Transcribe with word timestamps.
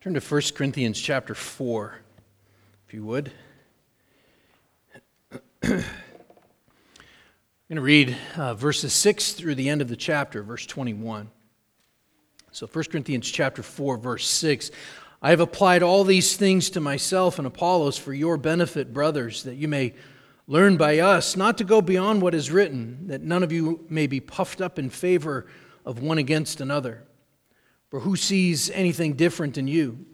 Turn 0.00 0.14
to 0.14 0.20
1 0.20 0.42
Corinthians 0.54 1.00
chapter 1.00 1.34
4, 1.34 1.98
if 2.86 2.94
you 2.94 3.04
would. 3.04 3.32
I'm 5.64 5.70
going 7.68 7.74
to 7.74 7.80
read 7.80 8.16
uh, 8.36 8.54
verses 8.54 8.92
6 8.92 9.32
through 9.32 9.56
the 9.56 9.68
end 9.68 9.82
of 9.82 9.88
the 9.88 9.96
chapter, 9.96 10.44
verse 10.44 10.66
21. 10.66 11.28
So 12.52 12.68
1 12.68 12.84
Corinthians 12.84 13.28
chapter 13.28 13.64
4, 13.64 13.96
verse 13.96 14.24
6. 14.28 14.70
I 15.20 15.30
have 15.30 15.40
applied 15.40 15.82
all 15.82 16.04
these 16.04 16.36
things 16.36 16.70
to 16.70 16.80
myself 16.80 17.38
and 17.38 17.46
Apollos 17.48 17.98
for 17.98 18.14
your 18.14 18.36
benefit, 18.36 18.92
brothers, 18.92 19.42
that 19.42 19.56
you 19.56 19.66
may 19.66 19.94
learn 20.46 20.76
by 20.76 21.00
us 21.00 21.36
not 21.36 21.58
to 21.58 21.64
go 21.64 21.82
beyond 21.82 22.22
what 22.22 22.36
is 22.36 22.52
written, 22.52 23.08
that 23.08 23.22
none 23.22 23.42
of 23.42 23.50
you 23.50 23.84
may 23.88 24.06
be 24.06 24.20
puffed 24.20 24.60
up 24.60 24.78
in 24.78 24.90
favor 24.90 25.48
of 25.84 26.00
one 26.00 26.18
against 26.18 26.60
another. 26.60 27.02
For 27.90 28.00
who 28.00 28.16
sees 28.16 28.70
anything 28.70 29.14
different 29.14 29.56
in 29.56 29.66
you? 29.66 30.04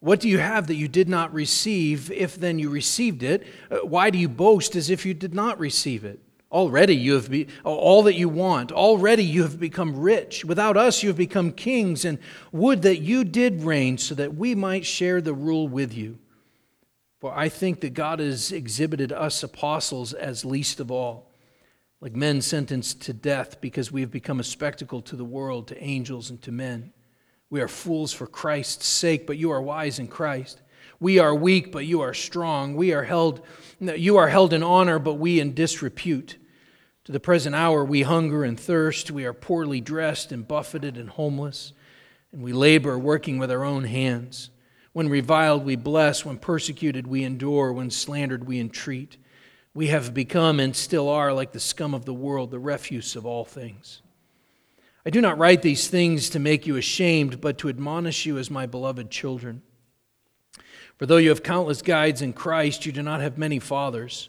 What 0.00 0.20
do 0.20 0.28
you 0.28 0.38
have 0.38 0.66
that 0.68 0.76
you 0.76 0.88
did 0.88 1.08
not 1.08 1.32
receive? 1.32 2.10
If 2.12 2.36
then 2.36 2.58
you 2.58 2.70
received 2.70 3.22
it, 3.22 3.46
uh, 3.70 3.78
why 3.78 4.10
do 4.10 4.18
you 4.18 4.28
boast 4.28 4.76
as 4.76 4.90
if 4.90 5.04
you 5.04 5.14
did 5.14 5.34
not 5.34 5.58
receive 5.58 6.04
it? 6.04 6.20
Already 6.52 6.96
you 6.96 7.14
have 7.14 7.30
be, 7.30 7.48
all 7.64 8.02
that 8.04 8.14
you 8.14 8.28
want. 8.28 8.72
Already 8.72 9.24
you 9.24 9.42
have 9.42 9.58
become 9.58 9.98
rich. 9.98 10.44
Without 10.44 10.76
us 10.76 11.02
you 11.02 11.08
have 11.08 11.16
become 11.16 11.52
kings, 11.52 12.04
and 12.04 12.18
would 12.52 12.82
that 12.82 13.00
you 13.00 13.24
did 13.24 13.62
reign 13.62 13.98
so 13.98 14.14
that 14.14 14.34
we 14.34 14.54
might 14.54 14.86
share 14.86 15.20
the 15.20 15.34
rule 15.34 15.68
with 15.68 15.92
you. 15.92 16.18
For 17.20 17.36
I 17.36 17.48
think 17.48 17.80
that 17.80 17.94
God 17.94 18.20
has 18.20 18.52
exhibited 18.52 19.12
us 19.12 19.42
apostles 19.42 20.12
as 20.12 20.44
least 20.44 20.78
of 20.78 20.90
all, 20.90 21.30
like 22.00 22.14
men 22.14 22.40
sentenced 22.40 23.02
to 23.02 23.12
death 23.12 23.60
because 23.60 23.90
we 23.90 24.00
have 24.00 24.10
become 24.10 24.40
a 24.40 24.44
spectacle 24.44 25.02
to 25.02 25.16
the 25.16 25.24
world, 25.24 25.66
to 25.68 25.82
angels, 25.82 26.30
and 26.30 26.40
to 26.42 26.52
men. 26.52 26.92
We 27.50 27.60
are 27.60 27.68
fools 27.68 28.12
for 28.12 28.26
Christ's 28.26 28.86
sake, 28.86 29.26
but 29.26 29.38
you 29.38 29.50
are 29.50 29.62
wise 29.62 29.98
in 29.98 30.08
Christ. 30.08 30.60
We 31.00 31.18
are 31.18 31.34
weak, 31.34 31.72
but 31.72 31.86
you 31.86 32.00
are 32.00 32.12
strong. 32.12 32.74
We 32.74 32.92
are 32.92 33.04
held, 33.04 33.40
you 33.80 34.16
are 34.16 34.28
held 34.28 34.52
in 34.52 34.62
honor, 34.62 34.98
but 34.98 35.14
we 35.14 35.40
in 35.40 35.54
disrepute. 35.54 36.36
To 37.04 37.12
the 37.12 37.20
present 37.20 37.54
hour, 37.54 37.84
we 37.84 38.02
hunger 38.02 38.44
and 38.44 38.60
thirst. 38.60 39.10
We 39.10 39.24
are 39.24 39.32
poorly 39.32 39.80
dressed 39.80 40.30
and 40.30 40.46
buffeted 40.46 40.98
and 40.98 41.08
homeless. 41.08 41.72
And 42.32 42.42
we 42.42 42.52
labor, 42.52 42.98
working 42.98 43.38
with 43.38 43.50
our 43.50 43.64
own 43.64 43.84
hands. 43.84 44.50
When 44.92 45.08
reviled, 45.08 45.64
we 45.64 45.76
bless. 45.76 46.26
When 46.26 46.36
persecuted, 46.36 47.06
we 47.06 47.24
endure. 47.24 47.72
When 47.72 47.90
slandered, 47.90 48.46
we 48.46 48.60
entreat. 48.60 49.16
We 49.72 49.86
have 49.86 50.12
become 50.12 50.60
and 50.60 50.76
still 50.76 51.08
are 51.08 51.32
like 51.32 51.52
the 51.52 51.60
scum 51.60 51.94
of 51.94 52.04
the 52.04 52.12
world, 52.12 52.50
the 52.50 52.58
refuse 52.58 53.16
of 53.16 53.24
all 53.24 53.44
things. 53.46 54.02
I 55.08 55.10
do 55.10 55.22
not 55.22 55.38
write 55.38 55.62
these 55.62 55.88
things 55.88 56.28
to 56.28 56.38
make 56.38 56.66
you 56.66 56.76
ashamed, 56.76 57.40
but 57.40 57.56
to 57.58 57.70
admonish 57.70 58.26
you 58.26 58.36
as 58.36 58.50
my 58.50 58.66
beloved 58.66 59.10
children. 59.10 59.62
For 60.98 61.06
though 61.06 61.16
you 61.16 61.30
have 61.30 61.42
countless 61.42 61.80
guides 61.80 62.20
in 62.20 62.34
Christ, 62.34 62.84
you 62.84 62.92
do 62.92 63.02
not 63.02 63.22
have 63.22 63.38
many 63.38 63.58
fathers, 63.58 64.28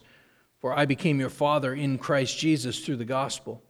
for 0.58 0.72
I 0.72 0.86
became 0.86 1.20
your 1.20 1.28
father 1.28 1.74
in 1.74 1.98
Christ 1.98 2.38
Jesus 2.38 2.78
through 2.82 2.96
the 2.96 3.04
gospel. 3.04 3.62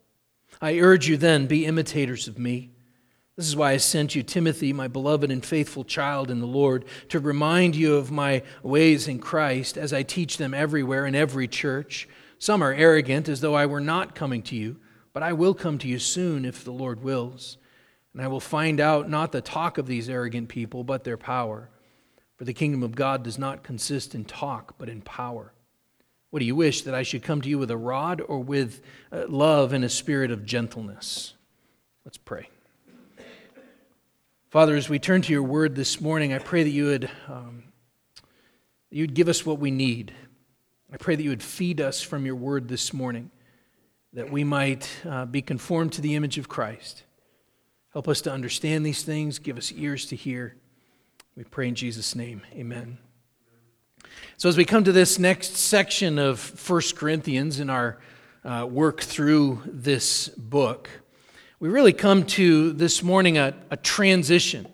I 0.63 0.79
urge 0.79 1.09
you 1.09 1.17
then, 1.17 1.49
be 1.49 1.67
imitators 1.67 2.29
of 2.29 2.39
me. 2.39 2.71
This 3.35 3.49
is 3.49 3.57
why 3.57 3.73
I 3.73 3.79
sent 3.79 4.15
you 4.15 4.23
Timothy, 4.23 4.73
my 4.73 4.87
beloved 4.87 5.33
and 5.33 5.45
faithful 5.45 5.83
child 5.83 6.31
in 6.31 6.39
the 6.39 6.47
Lord, 6.47 6.85
to 7.09 7.19
remind 7.19 7.75
you 7.75 7.97
of 7.97 8.13
my 8.13 8.45
ways 8.63 9.09
in 9.09 9.19
Christ 9.19 9.77
as 9.77 9.93
I 9.93 10.05
teach 10.05 10.37
them 10.37 10.55
everywhere 10.55 11.07
in 11.07 11.17
every 11.17 11.49
church. 11.49 12.09
Some 12.39 12.63
are 12.63 12.73
arrogant, 12.73 13.29
as 13.29 13.41
though 13.41 13.57
I 13.57 13.67
were 13.67 13.81
not 13.81 14.15
coming 14.15 14.43
to 14.43 14.55
you. 14.55 14.77
But 15.13 15.23
I 15.23 15.33
will 15.33 15.55
come 15.55 15.79
to 15.79 15.89
you 15.89 15.99
soon 15.99 16.45
if 16.45 16.65
the 16.65 16.73
Lord 16.73 17.03
wills, 17.03 17.57
and 18.13 18.23
I 18.23 18.29
will 18.29 18.41
find 18.41 18.81
out 18.81 19.09
not 19.09 19.33
the 19.33 19.41
talk 19.41 19.79
of 19.79 19.87
these 19.87 20.09
arrogant 20.09 20.49
people, 20.49 20.85
but 20.85 21.05
their 21.05 21.17
power. 21.17 21.69
For 22.37 22.45
the 22.45 22.53
kingdom 22.53 22.83
of 22.83 22.95
God 22.95 23.23
does 23.23 23.39
not 23.39 23.63
consist 23.63 24.15
in 24.15 24.25
talk, 24.25 24.75
but 24.79 24.89
in 24.89 25.03
power. 25.03 25.53
What 26.31 26.39
do 26.39 26.47
you 26.47 26.55
wish, 26.55 26.83
that 26.83 26.95
I 26.95 27.03
should 27.03 27.23
come 27.23 27.41
to 27.43 27.49
you 27.49 27.59
with 27.59 27.71
a 27.71 27.77
rod 27.77 28.21
or 28.21 28.39
with 28.39 28.83
uh, 29.11 29.25
love 29.29 29.73
and 29.73 29.85
a 29.85 29.89
spirit 29.89 30.31
of 30.31 30.47
gentleness? 30.47 31.35
Let's 32.05 32.19
pray. 32.19 32.49
Father, 34.49 34.77
as 34.77 34.89
we 34.89 34.99
turn 34.99 35.23
to 35.23 35.33
your 35.33 35.43
word 35.43 35.75
this 35.75 36.01
morning, 36.01 36.33
I 36.33 36.39
pray 36.39 36.63
that 36.63 36.71
you 36.71 36.87
would, 36.87 37.11
um, 37.29 37.65
you 38.91 39.03
would 39.03 39.15
give 39.15 39.29
us 39.29 39.45
what 39.45 39.59
we 39.59 39.71
need. 39.71 40.13
I 40.93 40.97
pray 40.97 41.15
that 41.15 41.23
you 41.23 41.31
would 41.31 41.43
feed 41.43 41.81
us 41.81 42.01
from 42.01 42.27
your 42.27 42.35
word 42.37 42.69
this 42.69 42.93
morning 42.93 43.31
that 44.13 44.31
we 44.31 44.43
might 44.43 44.89
uh, 45.09 45.25
be 45.25 45.41
conformed 45.41 45.93
to 45.93 46.01
the 46.01 46.15
image 46.15 46.37
of 46.39 46.49
Christ. 46.49 47.05
Help 47.93 48.09
us 48.09 48.21
to 48.23 48.33
understand 48.33 48.85
these 48.85 49.03
things, 49.03 49.39
give 49.39 49.57
us 49.57 49.73
ears 49.73 50.07
to 50.07 50.17
hear. 50.17 50.57
We 51.37 51.45
pray 51.45 51.69
in 51.69 51.75
Jesus' 51.75 52.15
name. 52.15 52.43
Amen. 52.55 52.99
So, 54.37 54.49
as 54.49 54.57
we 54.57 54.65
come 54.65 54.85
to 54.85 54.93
this 54.93 55.19
next 55.19 55.57
section 55.57 56.19
of 56.19 56.69
1 56.69 56.83
Corinthians 56.97 57.61
in 57.61 57.71
our 57.71 58.01
uh, 58.45 58.67
work 58.69 59.01
through 59.01 59.63
this 59.67 60.29
book, 60.29 60.89
we 61.61 61.69
really 61.69 61.93
come 61.93 62.25
to 62.25 62.73
this 62.73 63.03
morning 63.03 63.39
a, 63.39 63.55
a 63.71 63.77
transition. 63.77 64.67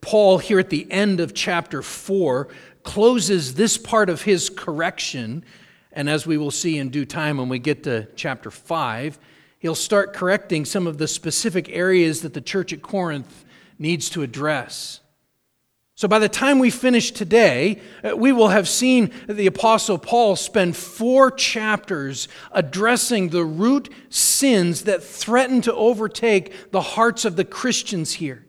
Paul, 0.00 0.38
here 0.38 0.60
at 0.60 0.70
the 0.70 0.90
end 0.90 1.18
of 1.18 1.34
chapter 1.34 1.82
4, 1.82 2.48
closes 2.82 3.54
this 3.54 3.76
part 3.76 4.08
of 4.08 4.22
his 4.22 4.50
correction 4.50 5.44
and 5.92 6.08
as 6.08 6.26
we 6.26 6.38
will 6.38 6.50
see 6.50 6.78
in 6.78 6.90
due 6.90 7.04
time 7.04 7.38
when 7.38 7.48
we 7.48 7.58
get 7.58 7.82
to 7.84 8.06
chapter 8.14 8.50
5, 8.50 9.18
he'll 9.58 9.74
start 9.74 10.14
correcting 10.14 10.64
some 10.64 10.86
of 10.86 10.98
the 10.98 11.08
specific 11.08 11.68
areas 11.70 12.22
that 12.22 12.34
the 12.34 12.40
church 12.40 12.72
at 12.72 12.82
Corinth 12.82 13.44
needs 13.78 14.10
to 14.10 14.22
address. 14.22 15.00
So 15.96 16.08
by 16.08 16.18
the 16.18 16.30
time 16.30 16.58
we 16.58 16.70
finish 16.70 17.10
today, 17.10 17.82
uh, 18.02 18.16
we 18.16 18.32
will 18.32 18.48
have 18.48 18.66
seen 18.66 19.10
the 19.28 19.46
Apostle 19.46 19.98
Paul 19.98 20.34
spend 20.34 20.74
four 20.74 21.30
chapters 21.30 22.26
addressing 22.52 23.28
the 23.28 23.44
root 23.44 23.92
sins 24.08 24.84
that 24.84 25.02
threaten 25.02 25.60
to 25.62 25.74
overtake 25.74 26.70
the 26.70 26.80
hearts 26.80 27.26
of 27.26 27.36
the 27.36 27.44
Christians 27.44 28.14
here. 28.14 28.46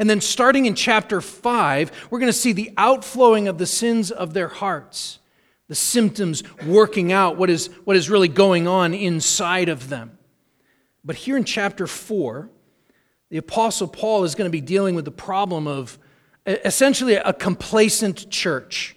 And 0.00 0.10
then 0.10 0.20
starting 0.20 0.66
in 0.66 0.74
chapter 0.74 1.20
5, 1.20 2.08
we're 2.10 2.18
going 2.18 2.32
to 2.32 2.38
see 2.38 2.52
the 2.52 2.72
outflowing 2.76 3.46
of 3.46 3.58
the 3.58 3.66
sins 3.66 4.10
of 4.10 4.34
their 4.34 4.48
hearts 4.48 5.20
the 5.68 5.74
symptoms 5.74 6.42
working 6.64 7.12
out 7.12 7.36
what 7.36 7.50
is, 7.50 7.68
what 7.84 7.96
is 7.96 8.10
really 8.10 8.28
going 8.28 8.66
on 8.66 8.94
inside 8.94 9.68
of 9.68 9.88
them. 9.88 10.18
But 11.04 11.16
here 11.16 11.36
in 11.36 11.44
chapter 11.44 11.86
4, 11.86 12.50
the 13.30 13.36
Apostle 13.36 13.86
Paul 13.86 14.24
is 14.24 14.34
going 14.34 14.48
to 14.48 14.52
be 14.52 14.62
dealing 14.62 14.94
with 14.94 15.04
the 15.04 15.10
problem 15.10 15.66
of 15.66 15.98
essentially 16.46 17.14
a 17.14 17.32
complacent 17.32 18.30
church. 18.30 18.96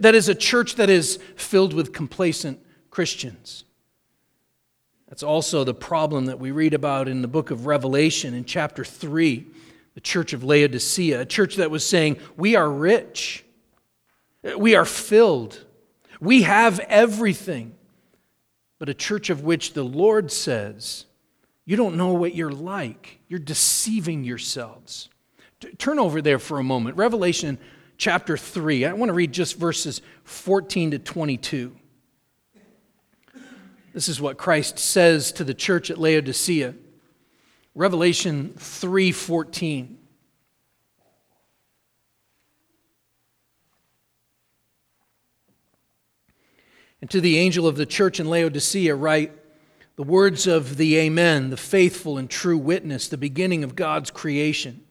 That 0.00 0.14
is, 0.14 0.28
a 0.28 0.34
church 0.34 0.74
that 0.74 0.90
is 0.90 1.18
filled 1.36 1.72
with 1.72 1.94
complacent 1.94 2.60
Christians. 2.90 3.64
That's 5.08 5.22
also 5.22 5.64
the 5.64 5.74
problem 5.74 6.26
that 6.26 6.38
we 6.38 6.50
read 6.50 6.74
about 6.74 7.08
in 7.08 7.22
the 7.22 7.28
book 7.28 7.50
of 7.50 7.64
Revelation 7.66 8.34
in 8.34 8.44
chapter 8.44 8.84
3, 8.84 9.46
the 9.94 10.00
church 10.00 10.34
of 10.34 10.44
Laodicea, 10.44 11.22
a 11.22 11.26
church 11.26 11.56
that 11.56 11.70
was 11.70 11.84
saying, 11.84 12.18
We 12.36 12.54
are 12.54 12.70
rich, 12.70 13.44
we 14.56 14.74
are 14.74 14.84
filled, 14.84 15.64
we 16.20 16.42
have 16.42 16.78
everything. 16.80 17.74
But 18.78 18.88
a 18.88 18.94
church 18.94 19.28
of 19.30 19.42
which 19.42 19.74
the 19.74 19.82
Lord 19.82 20.32
says, 20.32 21.04
you 21.66 21.76
don't 21.76 21.96
know 21.96 22.14
what 22.14 22.34
you're 22.34 22.50
like. 22.52 23.20
You're 23.28 23.38
deceiving 23.38 24.24
yourselves. 24.24 25.08
Turn 25.78 25.98
over 25.98 26.22
there 26.22 26.38
for 26.38 26.58
a 26.58 26.64
moment. 26.64 26.96
Revelation 26.96 27.58
chapter 27.98 28.36
3. 28.36 28.86
I 28.86 28.92
want 28.94 29.10
to 29.10 29.14
read 29.14 29.32
just 29.32 29.58
verses 29.58 30.00
14 30.24 30.92
to 30.92 30.98
22. 30.98 31.76
This 33.92 34.08
is 34.08 34.20
what 34.20 34.38
Christ 34.38 34.78
says 34.78 35.32
to 35.32 35.44
the 35.44 35.52
church 35.52 35.90
at 35.90 35.98
Laodicea. 35.98 36.74
Revelation 37.74 38.54
3:14. 38.56 39.99
And 47.00 47.10
to 47.10 47.20
the 47.20 47.38
angel 47.38 47.66
of 47.66 47.76
the 47.76 47.86
church 47.86 48.20
in 48.20 48.28
Laodicea, 48.28 48.94
write 48.94 49.32
the 49.96 50.02
words 50.02 50.46
of 50.46 50.76
the 50.76 50.96
Amen, 50.96 51.50
the 51.50 51.56
faithful 51.56 52.18
and 52.18 52.28
true 52.28 52.58
witness, 52.58 53.08
the 53.08 53.16
beginning 53.16 53.64
of 53.64 53.76
God's 53.76 54.10
creation. 54.10 54.82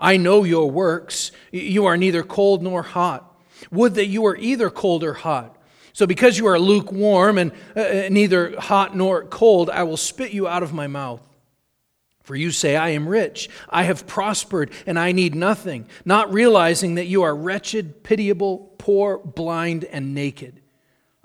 I 0.00 0.16
know 0.16 0.44
your 0.44 0.70
works. 0.70 1.32
You 1.50 1.86
are 1.86 1.96
neither 1.96 2.22
cold 2.22 2.62
nor 2.62 2.82
hot. 2.82 3.36
Would 3.70 3.94
that 3.94 4.06
you 4.06 4.22
were 4.22 4.36
either 4.36 4.70
cold 4.70 5.02
or 5.02 5.14
hot. 5.14 5.56
So, 5.92 6.06
because 6.06 6.38
you 6.38 6.46
are 6.46 6.60
lukewarm 6.60 7.38
and 7.38 7.50
uh, 7.76 7.80
uh 7.80 8.08
neither 8.08 8.58
hot 8.60 8.96
nor 8.96 9.24
cold, 9.24 9.68
I 9.68 9.82
will 9.82 9.96
spit 9.96 10.32
you 10.32 10.46
out 10.46 10.62
of 10.62 10.72
my 10.72 10.86
mouth. 10.86 11.22
For 12.22 12.36
you 12.36 12.50
say, 12.50 12.76
I 12.76 12.90
am 12.90 13.08
rich, 13.08 13.48
I 13.70 13.84
have 13.84 14.06
prospered, 14.06 14.70
and 14.86 14.98
I 14.98 15.12
need 15.12 15.34
nothing, 15.34 15.86
not 16.04 16.32
realizing 16.32 16.96
that 16.96 17.06
you 17.06 17.22
are 17.22 17.34
wretched, 17.34 18.04
pitiable, 18.04 18.74
poor, 18.78 19.18
blind, 19.18 19.84
and 19.84 20.14
naked. 20.14 20.60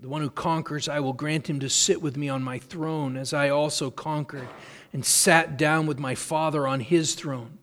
The 0.00 0.08
one 0.08 0.22
who 0.22 0.30
conquers, 0.30 0.88
I 0.88 1.00
will 1.00 1.12
grant 1.12 1.50
him 1.50 1.60
to 1.60 1.68
sit 1.68 2.00
with 2.00 2.16
me 2.16 2.30
on 2.30 2.42
my 2.42 2.58
throne, 2.58 3.18
as 3.18 3.34
I 3.34 3.50
also 3.50 3.90
conquered 3.90 4.48
and 4.94 5.04
sat 5.04 5.58
down 5.58 5.86
with 5.86 5.98
my 5.98 6.14
Father 6.14 6.66
on 6.66 6.80
his 6.80 7.14
throne. 7.14 7.58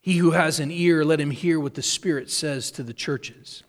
He 0.00 0.18
who 0.18 0.32
has 0.32 0.60
an 0.60 0.70
ear, 0.70 1.04
let 1.04 1.20
him 1.20 1.30
hear 1.30 1.58
what 1.58 1.74
the 1.74 1.82
Spirit 1.82 2.30
says 2.30 2.70
to 2.72 2.82
the 2.82 2.92
churches. 2.92 3.62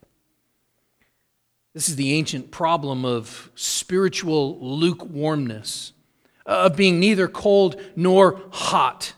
This 1.73 1.87
is 1.87 1.95
the 1.95 2.13
ancient 2.13 2.51
problem 2.51 3.05
of 3.05 3.49
spiritual 3.55 4.59
lukewarmness, 4.59 5.93
uh, 6.45 6.65
of 6.65 6.75
being 6.75 6.99
neither 6.99 7.29
cold 7.29 7.81
nor 7.95 8.41
hot. 8.51 9.13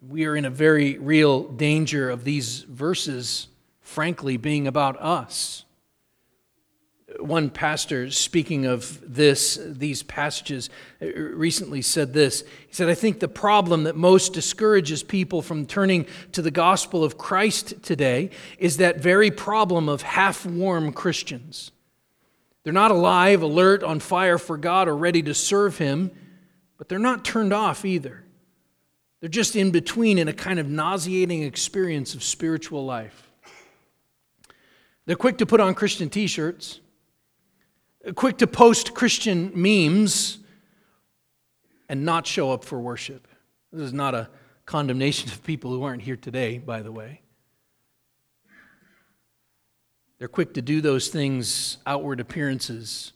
We 0.00 0.24
are 0.24 0.36
in 0.36 0.46
a 0.46 0.50
very 0.50 0.98
real 0.98 1.44
danger 1.44 2.08
of 2.08 2.24
these 2.24 2.60
verses, 2.60 3.48
frankly, 3.82 4.38
being 4.38 4.66
about 4.66 4.98
us 5.00 5.61
one 7.24 7.50
pastor 7.50 8.10
speaking 8.10 8.66
of 8.66 9.00
this 9.02 9.58
these 9.62 10.02
passages 10.02 10.70
uh, 11.00 11.06
recently 11.06 11.82
said 11.82 12.12
this. 12.12 12.42
He 12.68 12.74
said 12.74 12.88
i 12.88 12.94
think 12.94 13.20
the 13.20 13.28
problem 13.28 13.84
that 13.84 13.96
most 13.96 14.32
discourages 14.32 15.02
people 15.02 15.42
from 15.42 15.66
turning 15.66 16.06
to 16.32 16.42
the 16.42 16.50
gospel 16.50 17.04
of 17.04 17.18
christ 17.18 17.82
today 17.82 18.30
is 18.58 18.78
that 18.78 19.00
very 19.00 19.30
problem 19.30 19.88
of 19.88 20.02
half-warm 20.02 20.92
christians. 20.92 21.70
They're 22.64 22.72
not 22.72 22.90
alive 22.90 23.42
alert 23.42 23.82
on 23.82 24.00
fire 24.00 24.38
for 24.38 24.56
god 24.56 24.88
or 24.88 24.96
ready 24.96 25.22
to 25.22 25.34
serve 25.34 25.78
him 25.78 26.10
but 26.82 26.88
they're 26.88 26.98
not 26.98 27.24
turned 27.24 27.52
off 27.52 27.84
either. 27.84 28.24
They're 29.20 29.28
just 29.28 29.54
in 29.54 29.70
between 29.70 30.18
in 30.18 30.26
a 30.26 30.32
kind 30.32 30.58
of 30.58 30.68
nauseating 30.68 31.44
experience 31.44 32.16
of 32.16 32.24
spiritual 32.24 32.84
life. 32.84 33.30
They're 35.06 35.14
quick 35.14 35.38
to 35.38 35.46
put 35.46 35.60
on 35.60 35.74
christian 35.74 36.10
t-shirts 36.10 36.80
quick 38.14 38.38
to 38.38 38.46
post 38.46 38.94
Christian 38.94 39.52
memes 39.54 40.38
and 41.88 42.04
not 42.04 42.26
show 42.26 42.52
up 42.52 42.64
for 42.64 42.80
worship. 42.80 43.28
This 43.72 43.82
is 43.82 43.92
not 43.92 44.14
a 44.14 44.28
condemnation 44.66 45.30
of 45.30 45.42
people 45.44 45.70
who 45.70 45.82
aren't 45.82 46.02
here 46.02 46.16
today, 46.16 46.58
by 46.58 46.82
the 46.82 46.92
way. 46.92 47.22
They're 50.18 50.28
quick 50.28 50.54
to 50.54 50.62
do 50.62 50.80
those 50.80 51.08
things, 51.08 51.78
outward 51.84 52.20
appearances, 52.20 53.12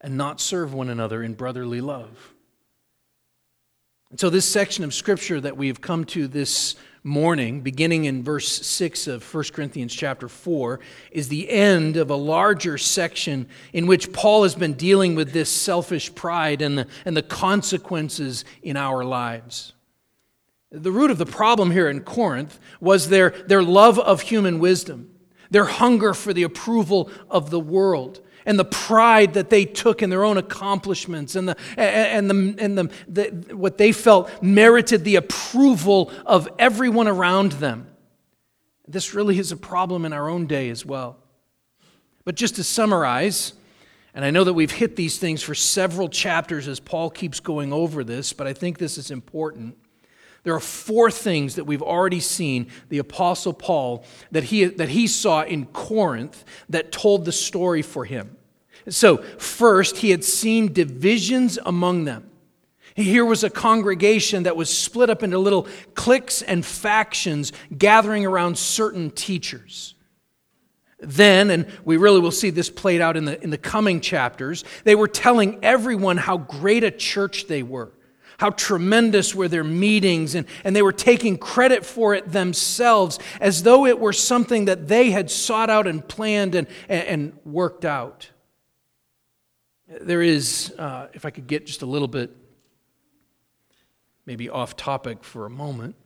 and 0.00 0.16
not 0.16 0.40
serve 0.40 0.74
one 0.74 0.88
another 0.88 1.22
in 1.22 1.34
brotherly 1.34 1.80
love. 1.80 2.34
And 4.10 4.18
so, 4.18 4.30
this 4.30 4.50
section 4.50 4.84
of 4.84 4.94
scripture 4.94 5.40
that 5.40 5.56
we've 5.56 5.80
come 5.80 6.04
to 6.06 6.26
this 6.26 6.76
morning, 7.08 7.60
beginning 7.62 8.04
in 8.04 8.22
verse 8.22 8.48
6 8.66 9.08
of 9.08 9.34
1 9.34 9.44
Corinthians 9.52 9.94
chapter 9.94 10.28
4, 10.28 10.78
is 11.10 11.28
the 11.28 11.48
end 11.50 11.96
of 11.96 12.10
a 12.10 12.14
larger 12.14 12.78
section 12.78 13.48
in 13.72 13.86
which 13.86 14.12
Paul 14.12 14.44
has 14.44 14.54
been 14.54 14.74
dealing 14.74 15.14
with 15.14 15.32
this 15.32 15.50
selfish 15.50 16.14
pride 16.14 16.62
and 16.62 16.78
the, 16.78 16.86
and 17.04 17.16
the 17.16 17.22
consequences 17.22 18.44
in 18.62 18.76
our 18.76 19.04
lives. 19.04 19.72
The 20.70 20.92
root 20.92 21.10
of 21.10 21.18
the 21.18 21.26
problem 21.26 21.70
here 21.70 21.88
in 21.88 22.00
Corinth 22.00 22.60
was 22.80 23.08
their, 23.08 23.30
their 23.30 23.62
love 23.62 23.98
of 23.98 24.20
human 24.20 24.58
wisdom, 24.58 25.10
their 25.50 25.64
hunger 25.64 26.12
for 26.12 26.34
the 26.34 26.42
approval 26.42 27.10
of 27.30 27.50
the 27.50 27.60
world 27.60 28.20
and 28.48 28.58
the 28.58 28.64
pride 28.64 29.34
that 29.34 29.50
they 29.50 29.66
took 29.66 30.02
in 30.02 30.08
their 30.08 30.24
own 30.24 30.38
accomplishments 30.38 31.36
and, 31.36 31.50
the, 31.50 31.56
and, 31.76 32.30
the, 32.30 32.56
and 32.58 32.78
the, 32.78 32.90
the, 33.06 33.54
what 33.54 33.76
they 33.76 33.92
felt 33.92 34.42
merited 34.42 35.04
the 35.04 35.16
approval 35.16 36.10
of 36.24 36.48
everyone 36.58 37.08
around 37.08 37.52
them. 37.52 37.86
This 38.88 39.12
really 39.12 39.38
is 39.38 39.52
a 39.52 39.56
problem 39.56 40.06
in 40.06 40.14
our 40.14 40.30
own 40.30 40.46
day 40.46 40.70
as 40.70 40.86
well. 40.86 41.18
But 42.24 42.36
just 42.36 42.56
to 42.56 42.64
summarize, 42.64 43.52
and 44.14 44.24
I 44.24 44.30
know 44.30 44.44
that 44.44 44.54
we've 44.54 44.72
hit 44.72 44.96
these 44.96 45.18
things 45.18 45.42
for 45.42 45.54
several 45.54 46.08
chapters 46.08 46.68
as 46.68 46.80
Paul 46.80 47.10
keeps 47.10 47.40
going 47.40 47.70
over 47.70 48.02
this, 48.02 48.32
but 48.32 48.46
I 48.46 48.54
think 48.54 48.78
this 48.78 48.96
is 48.96 49.10
important. 49.10 49.76
There 50.42 50.54
are 50.54 50.60
four 50.60 51.10
things 51.10 51.56
that 51.56 51.64
we've 51.64 51.82
already 51.82 52.20
seen 52.20 52.68
the 52.88 52.96
Apostle 52.96 53.52
Paul 53.52 54.06
that 54.30 54.44
he, 54.44 54.64
that 54.64 54.88
he 54.88 55.06
saw 55.06 55.42
in 55.42 55.66
Corinth 55.66 56.46
that 56.70 56.92
told 56.92 57.26
the 57.26 57.32
story 57.32 57.82
for 57.82 58.06
him. 58.06 58.36
So, 58.90 59.18
first, 59.18 59.98
he 59.98 60.10
had 60.10 60.24
seen 60.24 60.72
divisions 60.72 61.58
among 61.64 62.04
them. 62.04 62.30
Here 62.94 63.24
was 63.24 63.44
a 63.44 63.50
congregation 63.50 64.42
that 64.42 64.56
was 64.56 64.76
split 64.76 65.08
up 65.08 65.22
into 65.22 65.38
little 65.38 65.68
cliques 65.94 66.42
and 66.42 66.66
factions 66.66 67.52
gathering 67.76 68.26
around 68.26 68.58
certain 68.58 69.10
teachers. 69.10 69.94
Then, 70.98 71.50
and 71.50 71.66
we 71.84 71.96
really 71.96 72.18
will 72.18 72.32
see 72.32 72.50
this 72.50 72.70
played 72.70 73.00
out 73.00 73.16
in 73.16 73.24
the, 73.24 73.40
in 73.40 73.50
the 73.50 73.58
coming 73.58 74.00
chapters, 74.00 74.64
they 74.82 74.96
were 74.96 75.06
telling 75.06 75.60
everyone 75.62 76.16
how 76.16 76.38
great 76.38 76.82
a 76.82 76.90
church 76.90 77.46
they 77.46 77.62
were, 77.62 77.92
how 78.38 78.50
tremendous 78.50 79.32
were 79.32 79.46
their 79.46 79.62
meetings, 79.62 80.34
and, 80.34 80.44
and 80.64 80.74
they 80.74 80.82
were 80.82 80.92
taking 80.92 81.38
credit 81.38 81.86
for 81.86 82.14
it 82.14 82.32
themselves 82.32 83.20
as 83.40 83.62
though 83.62 83.86
it 83.86 84.00
were 84.00 84.12
something 84.12 84.64
that 84.64 84.88
they 84.88 85.12
had 85.12 85.30
sought 85.30 85.70
out 85.70 85.86
and 85.86 86.08
planned 86.08 86.56
and, 86.56 86.66
and, 86.88 87.06
and 87.06 87.32
worked 87.44 87.84
out. 87.84 88.30
There 89.88 90.20
is, 90.20 90.74
uh, 90.78 91.08
if 91.14 91.24
I 91.24 91.30
could 91.30 91.46
get 91.46 91.64
just 91.64 91.80
a 91.80 91.86
little 91.86 92.08
bit 92.08 92.30
maybe 94.26 94.50
off 94.50 94.76
topic 94.76 95.24
for 95.24 95.46
a 95.46 95.50
moment, 95.50 95.96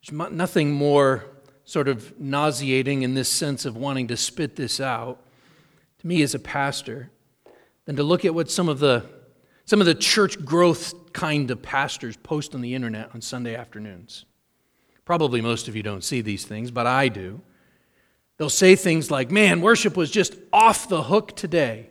there's 0.00 0.30
nothing 0.30 0.70
more 0.70 1.24
sort 1.64 1.88
of 1.88 2.18
nauseating 2.20 3.02
in 3.02 3.14
this 3.14 3.28
sense 3.28 3.64
of 3.64 3.76
wanting 3.76 4.06
to 4.06 4.16
spit 4.16 4.54
this 4.54 4.80
out 4.80 5.20
to 5.98 6.06
me 6.06 6.22
as 6.22 6.32
a 6.32 6.38
pastor 6.38 7.10
than 7.86 7.96
to 7.96 8.04
look 8.04 8.24
at 8.24 8.32
what 8.32 8.48
some 8.50 8.68
of 8.68 8.78
the 8.78 9.04
some 9.64 9.80
of 9.80 9.86
the 9.86 9.94
church 9.96 10.44
growth 10.44 11.12
kind 11.12 11.50
of 11.50 11.60
pastors 11.60 12.16
post 12.16 12.54
on 12.54 12.60
the 12.60 12.72
internet 12.72 13.10
on 13.14 13.20
Sunday 13.20 13.56
afternoons. 13.56 14.24
Probably 15.04 15.40
most 15.40 15.66
of 15.66 15.74
you 15.74 15.82
don't 15.82 16.04
see 16.04 16.20
these 16.20 16.44
things, 16.44 16.70
but 16.70 16.86
I 16.86 17.08
do. 17.08 17.40
They'll 18.36 18.48
say 18.48 18.76
things 18.76 19.10
like, 19.10 19.32
Man, 19.32 19.60
worship 19.60 19.96
was 19.96 20.08
just 20.08 20.36
off 20.52 20.88
the 20.88 21.02
hook 21.02 21.34
today. 21.34 21.90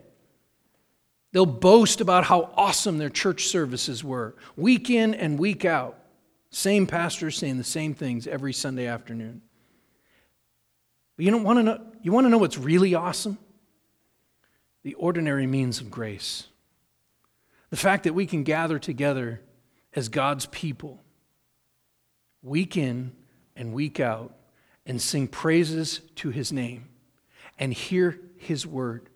They'll 1.36 1.46
boast 1.46 2.00
about 2.00 2.24
how 2.24 2.50
awesome 2.56 2.98
their 2.98 3.10
church 3.10 3.48
services 3.48 4.01
were, 4.06 4.36
week 4.56 4.89
in 4.89 5.13
and 5.13 5.38
week 5.38 5.65
out. 5.65 6.00
Same 6.50 6.88
pastors 6.88 7.38
saying 7.38 7.58
the 7.58 7.63
same 7.65 7.94
things 7.94 8.25
every 8.25 8.54
Sunday 8.54 8.88
afternoon. 8.88 9.42
But 11.18 11.25
you 11.25 11.32
don't 11.32 11.44
want 11.44 11.60
to 11.60 11.63
know, 11.63 11.82
you 12.01 12.13
want 12.13 12.24
to 12.24 12.30
know 12.30 12.38
what's 12.38 12.58
really 12.58 12.96
awesome? 12.96 13.38
The 14.84 14.94
ordinary 14.94 15.46
means 15.46 15.82
of 15.82 15.92
grace. 15.92 16.48
The 17.70 17.75
fact 17.75 18.06
that 18.06 18.15
we 18.15 18.25
can 18.25 18.44
gather 18.44 18.80
together 18.80 19.42
as 19.94 20.08
God's 20.08 20.46
people, 20.46 21.04
week 22.44 22.77
in 22.77 23.12
and 23.58 23.74
week 23.74 24.00
out, 24.00 24.34
and 24.86 25.01
sing 25.01 25.27
praises 25.27 26.00
to 26.15 26.30
his 26.30 26.54
name 26.54 26.88
and 27.60 27.74
hear 27.74 28.22
his 28.38 28.65
word 28.65 29.10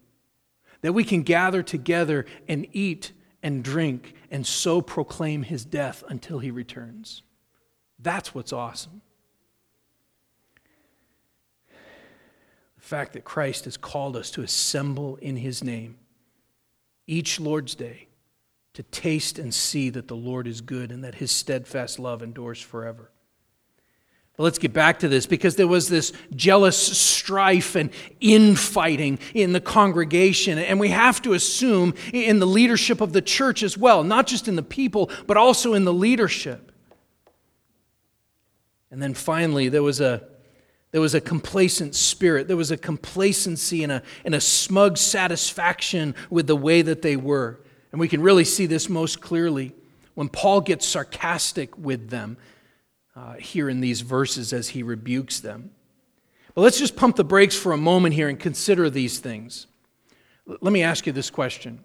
that 0.81 0.93
we 0.93 1.03
can 1.03 1.24
gather 1.24 1.62
together 1.63 2.25
and 2.48 2.67
eat 2.74 3.12
and 3.41 3.63
drink 3.63 4.13
and 4.31 4.45
so 4.45 4.81
proclaim 4.81 5.43
his 5.43 5.65
death 5.65 6.03
until 6.07 6.39
he 6.39 6.51
returns. 6.51 7.24
That's 8.00 8.33
what's 8.33 8.53
awesome. 8.53 9.01
The 12.77 12.86
fact 12.86 13.13
that 13.13 13.25
Christ 13.25 13.65
has 13.65 13.77
called 13.77 14.15
us 14.15 14.31
to 14.31 14.41
assemble 14.41 15.17
in 15.17 15.38
his 15.38 15.63
name 15.63 15.98
each 17.07 17.39
Lord's 17.39 17.75
Day 17.75 18.07
to 18.74 18.83
taste 18.83 19.39
and 19.39 19.53
see 19.53 19.89
that 19.89 20.07
the 20.07 20.15
Lord 20.15 20.48
is 20.48 20.62
good 20.62 20.91
and 20.91 21.03
that 21.03 21.15
his 21.15 21.31
steadfast 21.31 22.00
love 22.00 22.21
endures 22.21 22.62
forever. 22.62 23.12
But 24.39 24.46
let's 24.46 24.58
get 24.58 24.72
back 24.72 25.00
to 25.00 25.10
this 25.10 25.25
because 25.25 25.58
there 25.58 25.67
was 25.67 25.89
this 25.89 26.13
jealous 26.34 26.77
strife 26.77 27.75
and 27.75 27.89
infighting 28.22 29.19
in 29.34 29.51
the 29.51 29.60
congregation. 29.60 30.58
And 30.58 30.79
we 30.79 30.88
have 30.88 31.22
to 31.24 31.34
assume 31.34 31.93
in 32.13 32.39
the 32.39 32.48
leadership 32.48 33.01
of 33.01 33.12
the 33.12 33.22
church 33.22 33.63
as 33.63 33.77
well, 33.77 34.01
not 34.01 34.27
just 34.27 34.48
in 34.48 34.55
the 34.55 34.63
people, 34.63 35.12
but 35.27 35.36
also 35.36 35.74
in 35.74 35.84
the 35.84 35.91
leadership. 35.91 36.72
And 38.89 39.03
then 39.03 39.13
finally, 39.13 39.67
there 39.67 39.84
was 39.84 40.00
a, 40.00 40.24
there 40.91 41.01
was 41.01 41.15
a 41.15 41.19
complacent 41.19 41.93
spirit. 41.93 42.48
There 42.48 42.55
was 42.55 42.72
a 42.72 42.77
complacency 42.77 43.84
and 43.84 43.91
a, 43.91 44.03
and 44.24 44.34
a 44.34 44.39
smug 44.39 44.98
satisfaction 44.98 46.15
with 46.29 46.48
the 46.48 46.55
way 46.55 46.81
that 46.81 47.01
they 47.01 47.17
were. 47.17 47.60
And 47.91 48.00
we 48.00 48.08
can 48.08 48.22
really 48.22 48.46
see 48.46 48.67
this 48.67 48.88
most 48.88 49.19
clearly 49.19 49.75
when 50.13 50.29
Paul 50.29 50.62
gets 50.62 50.88
sarcastic 50.88 51.77
with 51.77 52.10
them 52.10 52.38
uh, 53.19 53.33
here 53.33 53.69
in 53.69 53.81
these 53.81 54.01
verses 54.01 54.53
as 54.53 54.69
he 54.69 54.83
rebukes 54.83 55.39
them. 55.41 55.71
But 56.55 56.61
let's 56.61 56.79
just 56.79 56.95
pump 56.95 57.17
the 57.17 57.23
brakes 57.23 57.55
for 57.55 57.73
a 57.73 57.77
moment 57.77 58.15
here 58.15 58.29
and 58.29 58.39
consider 58.39 58.89
these 58.89 59.19
things. 59.19 59.67
L- 60.49 60.57
let 60.61 60.71
me 60.71 60.83
ask 60.83 61.05
you 61.05 61.11
this 61.11 61.29
question 61.29 61.83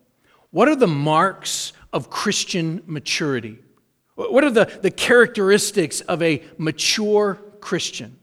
What 0.50 0.69
are 0.69 0.76
the 0.76 0.87
marks 0.87 1.73
of 1.93 2.09
Christian 2.09 2.83
maturity? 2.87 3.59
What 4.14 4.45
are 4.45 4.50
the, 4.50 4.79
the 4.81 4.93
characteristics 4.93 6.00
of 6.03 6.23
a 6.23 6.43
mature 6.57 7.41
Christian? 7.61 8.17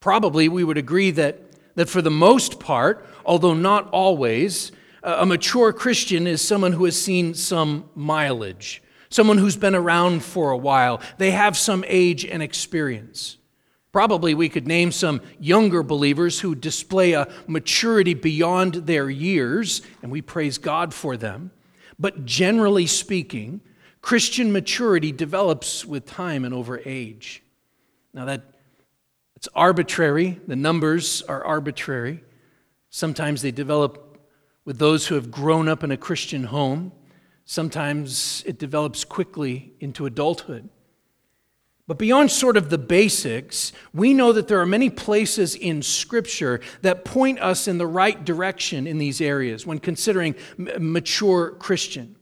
Probably 0.00 0.48
we 0.48 0.64
would 0.64 0.78
agree 0.78 1.12
that, 1.12 1.40
that 1.76 1.88
for 1.88 2.02
the 2.02 2.10
most 2.10 2.58
part, 2.58 3.06
although 3.24 3.54
not 3.54 3.88
always, 3.90 4.72
a 5.04 5.24
mature 5.24 5.72
Christian 5.72 6.26
is 6.26 6.42
someone 6.42 6.72
who 6.72 6.86
has 6.86 7.00
seen 7.00 7.34
some 7.34 7.88
mileage, 7.94 8.82
someone 9.10 9.38
who's 9.38 9.56
been 9.56 9.74
around 9.74 10.22
for 10.22 10.50
a 10.50 10.56
while. 10.56 11.00
They 11.18 11.30
have 11.30 11.56
some 11.56 11.84
age 11.86 12.24
and 12.24 12.42
experience. 12.42 13.36
Probably 13.92 14.34
we 14.34 14.48
could 14.48 14.66
name 14.66 14.92
some 14.92 15.22
younger 15.40 15.82
believers 15.82 16.40
who 16.40 16.54
display 16.54 17.12
a 17.14 17.28
maturity 17.46 18.14
beyond 18.14 18.74
their 18.74 19.08
years, 19.08 19.82
and 20.02 20.12
we 20.12 20.20
praise 20.22 20.58
God 20.58 20.92
for 20.92 21.16
them. 21.16 21.50
But 21.98 22.24
generally 22.24 22.86
speaking, 22.86 23.60
Christian 24.02 24.52
maturity 24.52 25.10
develops 25.10 25.84
with 25.84 26.06
time 26.06 26.44
and 26.44 26.54
over 26.54 26.80
age. 26.84 27.42
Now 28.12 28.26
that 28.26 28.42
it's 29.36 29.48
arbitrary, 29.54 30.40
the 30.46 30.56
numbers 30.56 31.22
are 31.22 31.44
arbitrary. 31.44 32.22
Sometimes 32.90 33.42
they 33.42 33.50
develop 33.50 34.18
with 34.64 34.78
those 34.78 35.06
who 35.06 35.14
have 35.14 35.30
grown 35.30 35.68
up 35.68 35.82
in 35.82 35.90
a 35.90 35.96
Christian 35.96 36.44
home. 36.44 36.92
Sometimes 37.50 38.42
it 38.44 38.58
develops 38.58 39.06
quickly 39.06 39.72
into 39.80 40.04
adulthood. 40.04 40.68
But 41.86 41.98
beyond 41.98 42.30
sort 42.30 42.58
of 42.58 42.68
the 42.68 42.76
basics, 42.76 43.72
we 43.94 44.12
know 44.12 44.34
that 44.34 44.48
there 44.48 44.60
are 44.60 44.66
many 44.66 44.90
places 44.90 45.54
in 45.54 45.80
Scripture 45.80 46.60
that 46.82 47.06
point 47.06 47.38
us 47.38 47.66
in 47.66 47.78
the 47.78 47.86
right 47.86 48.22
direction 48.22 48.86
in 48.86 48.98
these 48.98 49.22
areas 49.22 49.66
when 49.66 49.78
considering 49.78 50.34
mature 50.58 51.52
Christian. 51.52 52.16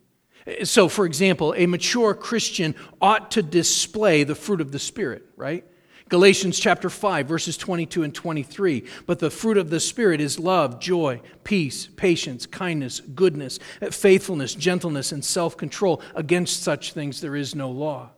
So, 0.63 0.89
for 0.89 1.05
example, 1.05 1.57
a 1.57 1.67
mature 1.67 2.15
Christian 2.15 2.77
ought 3.01 3.33
to 3.33 3.43
display 3.43 4.23
the 4.23 4.37
fruit 4.37 4.61
of 4.61 4.71
the 4.71 4.79
Spirit, 4.79 5.25
right? 5.35 5.65
Galatians 6.09 6.61
chapter 6.61 6.89
5, 6.89 7.27
verses 7.27 7.57
22 7.57 8.05
and 8.05 8.15
23. 8.15 8.85
But 9.07 9.19
the 9.19 9.31
fruit 9.31 9.57
of 9.57 9.71
the 9.71 9.81
Spirit 9.81 10.21
is 10.21 10.39
love, 10.39 10.79
joy, 10.79 11.21
peace, 11.43 11.89
patience, 11.97 12.47
kindness, 12.47 13.01
goodness, 13.01 13.59
faithfulness, 13.91 14.55
gentleness, 14.55 15.11
and 15.11 15.25
self 15.25 15.57
control. 15.57 16.01
Against 16.15 16.63
such 16.63 16.93
things 16.93 17.21
there 17.21 17.35
is 17.35 17.57
no 17.57 17.71
law. 17.71 18.11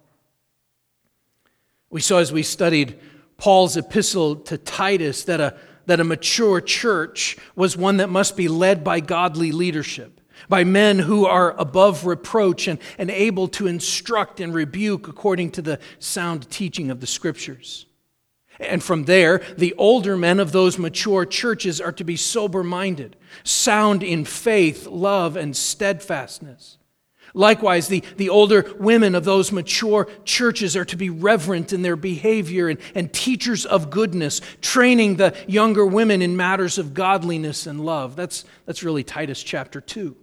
We 1.88 2.02
saw 2.02 2.18
as 2.18 2.30
we 2.30 2.42
studied 2.42 2.99
Paul's 3.38 3.78
epistle 3.78 4.37
to 4.37 4.59
Titus 4.59 5.25
that 5.25 5.40
a, 5.40 5.57
that 5.87 6.00
a 6.00 6.04
mature 6.04 6.61
church 6.61 7.38
was 7.57 7.75
one 7.75 7.97
that 7.97 8.11
must 8.11 8.37
be 8.37 8.49
led 8.49 8.85
by 8.85 9.00
godly 9.00 9.50
leadership 9.52 10.17
by 10.49 10.64
men 10.64 10.99
who 10.99 11.26
are 11.26 11.52
above 11.59 12.07
reproach 12.07 12.68
and, 12.68 12.78
and 12.99 13.11
able 13.11 13.49
to 13.49 13.66
instruct 13.66 14.40
and 14.40 14.54
rebuke 14.54 15.09
according 15.09 15.50
to 15.52 15.62
the 15.62 15.78
sound 15.99 16.50
teaching 16.50 16.90
of 16.90 17.00
the 17.00 17.07
scriptures. 17.07 17.87
And 18.61 18.83
from 18.83 19.04
there, 19.04 19.40
the 19.57 19.75
older 19.75 20.16
men 20.16 20.40
of 20.40 20.52
those 20.52 20.78
mature 20.78 21.25
churches 21.25 21.80
are 21.80 21.92
to 21.92 22.04
be 22.04 22.16
sober 22.16 22.64
minded, 22.64 23.16
sound 23.45 24.02
in 24.02 24.25
faith, 24.25 24.87
love, 24.87 25.37
and 25.37 25.57
steadfastness. 25.57 26.78
Likewise, 27.35 27.88
the, 27.88 28.02
the 28.16 28.30
older 28.30 28.75
women 28.78 29.14
of 29.14 29.25
those 29.25 29.52
mature 29.52 30.09
churches 30.25 30.76
are 30.76 30.85
to 30.87 30.97
be 30.97 31.11
reverent 31.11 31.73
in 31.73 31.83
their 31.83 31.95
behavior 31.95 32.68
and, 32.68 32.80
and 32.95 33.12
teachers 33.12 33.66
of 33.66 33.90
goodness, 33.90 34.40
training 34.61 35.16
the 35.16 35.37
younger 35.47 35.87
women 35.87 36.23
in 36.23 36.37
matters 36.37 36.78
of 36.78 36.95
godliness 36.95 37.66
and 37.66 37.85
love. 37.85 38.16
That's, 38.16 38.45
that's 38.66 38.83
really 38.83 39.04
Titus 39.04 39.42
chapter 39.42 39.80
2. 39.80 40.16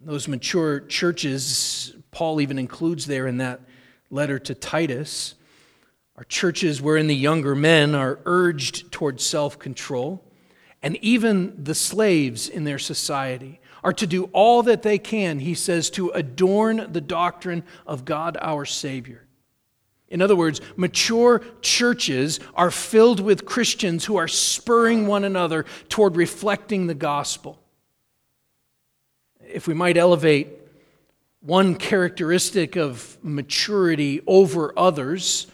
Those 0.00 0.28
mature 0.28 0.80
churches, 0.80 1.92
Paul 2.12 2.40
even 2.40 2.58
includes 2.58 3.06
there 3.06 3.26
in 3.26 3.38
that 3.38 3.60
letter 4.10 4.38
to 4.38 4.54
Titus, 4.54 5.34
are 6.16 6.24
churches 6.24 6.80
wherein 6.80 7.08
the 7.08 7.16
younger 7.16 7.54
men 7.54 7.94
are 7.94 8.20
urged 8.24 8.92
toward 8.92 9.20
self 9.20 9.58
control, 9.58 10.24
and 10.82 10.96
even 11.02 11.64
the 11.64 11.74
slaves 11.74 12.48
in 12.48 12.62
their 12.62 12.78
society 12.78 13.60
are 13.82 13.92
to 13.92 14.06
do 14.06 14.24
all 14.32 14.62
that 14.64 14.82
they 14.82 14.98
can, 14.98 15.40
he 15.40 15.54
says, 15.54 15.90
to 15.90 16.10
adorn 16.10 16.92
the 16.92 17.00
doctrine 17.00 17.64
of 17.86 18.04
God 18.04 18.36
our 18.40 18.64
Savior. 18.64 19.26
In 20.08 20.22
other 20.22 20.36
words, 20.36 20.60
mature 20.76 21.42
churches 21.60 22.40
are 22.54 22.70
filled 22.70 23.20
with 23.20 23.44
Christians 23.44 24.04
who 24.04 24.16
are 24.16 24.28
spurring 24.28 25.06
one 25.06 25.24
another 25.24 25.64
toward 25.88 26.16
reflecting 26.16 26.86
the 26.86 26.94
gospel 26.94 27.60
if 29.50 29.66
we 29.66 29.74
might 29.74 29.96
elevate 29.96 30.48
one 31.40 31.74
characteristic 31.74 32.76
of 32.76 33.16
maturity 33.22 34.20
over 34.26 34.76
others, 34.78 35.46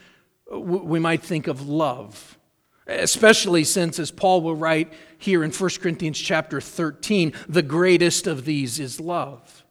we 0.50 0.98
might 0.98 1.22
think 1.22 1.46
of 1.46 1.68
love. 1.68 2.38
Especially 2.86 3.64
since, 3.64 3.98
as 3.98 4.10
Paul 4.10 4.42
will 4.42 4.56
write 4.56 4.92
here 5.18 5.42
in 5.42 5.50
1 5.50 5.70
Corinthians 5.80 6.18
chapter 6.18 6.60
13, 6.60 7.32
the 7.48 7.62
greatest 7.62 8.26
of 8.26 8.44
these 8.44 8.78
is 8.78 9.00
love. 9.00 9.64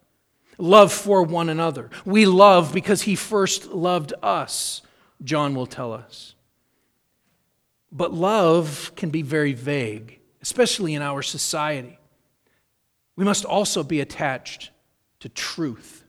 Love 0.58 0.92
for 0.92 1.22
one 1.22 1.48
another. 1.48 1.90
We 2.04 2.26
love 2.26 2.72
because 2.72 3.02
he 3.02 3.14
first 3.14 3.66
loved 3.66 4.12
us, 4.22 4.82
John 5.22 5.54
will 5.54 5.66
tell 5.66 5.92
us. 5.92 6.34
But 7.92 8.12
love 8.12 8.92
can 8.96 9.10
be 9.10 9.22
very 9.22 9.52
vague, 9.52 10.20
especially 10.42 10.94
in 10.94 11.02
our 11.02 11.22
society 11.22 11.98
we 13.16 13.24
must 13.24 13.44
also 13.44 13.82
be 13.82 14.00
attached 14.00 14.70
to 15.20 15.28
truth. 15.28 16.04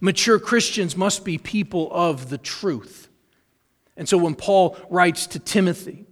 Mature 0.00 0.38
Christians 0.38 0.96
must 0.96 1.24
be 1.24 1.38
people 1.38 1.90
of 1.92 2.28
the 2.30 2.38
truth. 2.38 3.08
And 3.96 4.08
so 4.08 4.18
when 4.18 4.34
Paul 4.34 4.76
writes 4.90 5.26
to 5.28 5.38
Timothy, 5.38 6.06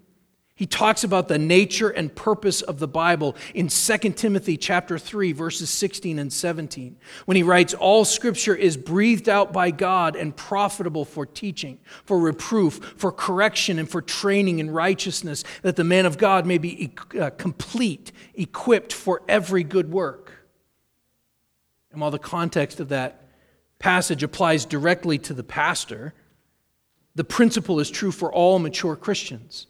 he 0.56 0.66
talks 0.66 1.02
about 1.02 1.26
the 1.26 1.36
nature 1.36 1.88
and 1.88 2.14
purpose 2.14 2.62
of 2.62 2.78
the 2.78 2.86
Bible 2.86 3.34
in 3.54 3.66
2 3.66 3.98
Timothy 4.12 4.56
chapter 4.56 4.98
3 4.98 5.32
verses 5.32 5.68
16 5.68 6.16
and 6.20 6.32
17. 6.32 6.96
When 7.24 7.36
he 7.36 7.42
writes 7.42 7.74
all 7.74 8.04
scripture 8.04 8.54
is 8.54 8.76
breathed 8.76 9.28
out 9.28 9.52
by 9.52 9.72
God 9.72 10.14
and 10.14 10.34
profitable 10.34 11.04
for 11.04 11.26
teaching, 11.26 11.78
for 12.04 12.20
reproof, 12.20 12.94
for 12.96 13.10
correction 13.10 13.80
and 13.80 13.90
for 13.90 14.00
training 14.00 14.60
in 14.60 14.70
righteousness 14.70 15.42
that 15.62 15.74
the 15.74 15.82
man 15.82 16.06
of 16.06 16.18
God 16.18 16.46
may 16.46 16.58
be 16.58 16.94
uh, 17.20 17.30
complete, 17.30 18.12
equipped 18.34 18.92
for 18.92 19.22
every 19.28 19.64
good 19.64 19.90
work. 19.90 20.23
And 21.94 22.00
while 22.00 22.10
the 22.10 22.18
context 22.18 22.80
of 22.80 22.88
that 22.88 23.22
passage 23.78 24.22
applies 24.24 24.64
directly 24.64 25.16
to 25.18 25.32
the 25.32 25.44
pastor, 25.44 26.12
the 27.14 27.22
principle 27.22 27.78
is 27.78 27.88
true 27.88 28.10
for 28.10 28.32
all 28.32 28.58
mature 28.58 28.96
Christians. 28.96 29.68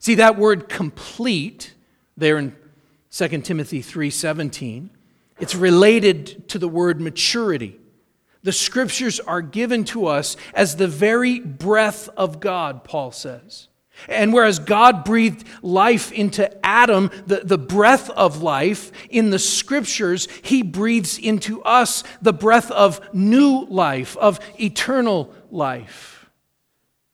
See 0.00 0.16
that 0.16 0.36
word 0.36 0.68
complete 0.68 1.74
there 2.16 2.36
in 2.36 2.56
2 3.10 3.44
Timothy 3.44 3.80
3:17, 3.80 4.90
it's 5.38 5.54
related 5.54 6.48
to 6.48 6.58
the 6.58 6.68
word 6.68 7.00
maturity. 7.00 7.78
The 8.42 8.52
scriptures 8.52 9.20
are 9.20 9.42
given 9.42 9.84
to 9.84 10.06
us 10.06 10.36
as 10.52 10.76
the 10.76 10.88
very 10.88 11.38
breath 11.38 12.08
of 12.16 12.40
God, 12.40 12.82
Paul 12.82 13.12
says. 13.12 13.68
And 14.08 14.32
whereas 14.32 14.58
God 14.58 15.04
breathed 15.04 15.44
life 15.62 16.12
into 16.12 16.50
Adam, 16.64 17.10
the, 17.26 17.40
the 17.44 17.58
breath 17.58 18.10
of 18.10 18.42
life, 18.42 18.92
in 19.08 19.30
the 19.30 19.38
scriptures, 19.38 20.28
he 20.42 20.62
breathes 20.62 21.18
into 21.18 21.62
us 21.62 22.04
the 22.20 22.32
breath 22.32 22.70
of 22.70 23.00
new 23.14 23.64
life, 23.64 24.16
of 24.18 24.38
eternal 24.60 25.32
life. 25.50 26.28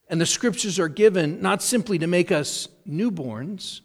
And 0.08 0.20
the 0.20 0.26
scriptures 0.26 0.78
are 0.78 0.88
given 0.88 1.40
not 1.40 1.62
simply 1.62 1.98
to 1.98 2.06
make 2.06 2.30
us 2.30 2.68
newborns, 2.86 3.80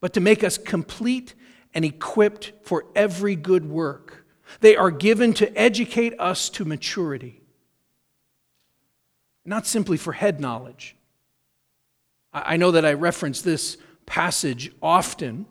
but 0.00 0.12
to 0.14 0.20
make 0.20 0.44
us 0.44 0.58
complete 0.58 1.34
and 1.72 1.84
equipped 1.84 2.52
for 2.62 2.84
every 2.94 3.36
good 3.36 3.68
work. 3.68 4.26
They 4.60 4.76
are 4.76 4.90
given 4.90 5.32
to 5.34 5.56
educate 5.56 6.18
us 6.18 6.50
to 6.50 6.64
maturity, 6.64 7.42
not 9.44 9.66
simply 9.66 9.96
for 9.96 10.12
head 10.12 10.40
knowledge. 10.40 10.96
I 12.32 12.56
know 12.56 12.70
that 12.70 12.84
I 12.84 12.92
reference 12.92 13.42
this 13.42 13.76
passage 14.06 14.72
often, 14.82 15.46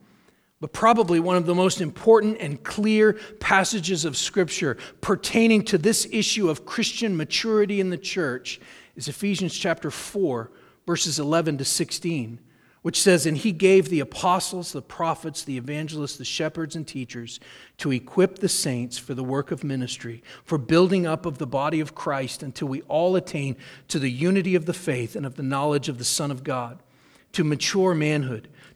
but 0.62 0.74
probably 0.74 1.19
one 1.19 1.36
of 1.36 1.45
the 1.45 1.55
most 1.55 1.81
important 1.81 2.38
and 2.39 2.63
clear 2.63 3.13
passages 3.39 4.05
of 4.05 4.17
Scripture 4.17 4.77
pertaining 5.01 5.63
to 5.65 5.77
this 5.77 6.07
issue 6.12 6.50
of 6.50 6.65
Christian 6.65 7.15
maturity 7.15 7.79
in 7.79 7.89
the 7.89 7.98
church 7.98 8.59
is 8.95 9.07
Ephesians 9.07 9.57
chapter 9.57 9.91
4, 9.91 10.51
verses 10.86 11.19
11 11.19 11.57
to 11.57 11.65
16, 11.65 12.39
which 12.81 13.01
says, 13.01 13.25
And 13.25 13.38
he 13.38 13.51
gave 13.51 13.89
the 13.89 14.00
apostles, 14.00 14.71
the 14.71 14.81
prophets, 14.81 15.43
the 15.43 15.57
evangelists, 15.57 16.17
the 16.17 16.25
shepherds, 16.25 16.75
and 16.75 16.88
teachers 16.88 17.39
to 17.77 17.91
equip 17.91 18.39
the 18.39 18.50
saints 18.50 18.98
for 18.98 19.13
the 19.13 19.24
work 19.24 19.51
of 19.51 19.63
ministry, 19.63 20.24
for 20.43 20.57
building 20.57 21.05
up 21.05 21.25
of 21.25 21.38
the 21.38 21.48
body 21.48 21.79
of 21.79 21.95
Christ 21.95 22.43
until 22.43 22.67
we 22.67 22.81
all 22.83 23.15
attain 23.15 23.57
to 23.89 24.00
the 24.00 24.12
unity 24.12 24.55
of 24.55 24.65
the 24.65 24.74
faith 24.74 25.15
and 25.15 25.25
of 25.25 25.36
the 25.36 25.43
knowledge 25.43 25.89
of 25.89 25.98
the 25.98 26.05
Son 26.05 26.31
of 26.31 26.43
God, 26.43 26.79
to 27.33 27.43
mature 27.43 27.93
manhood 27.93 28.48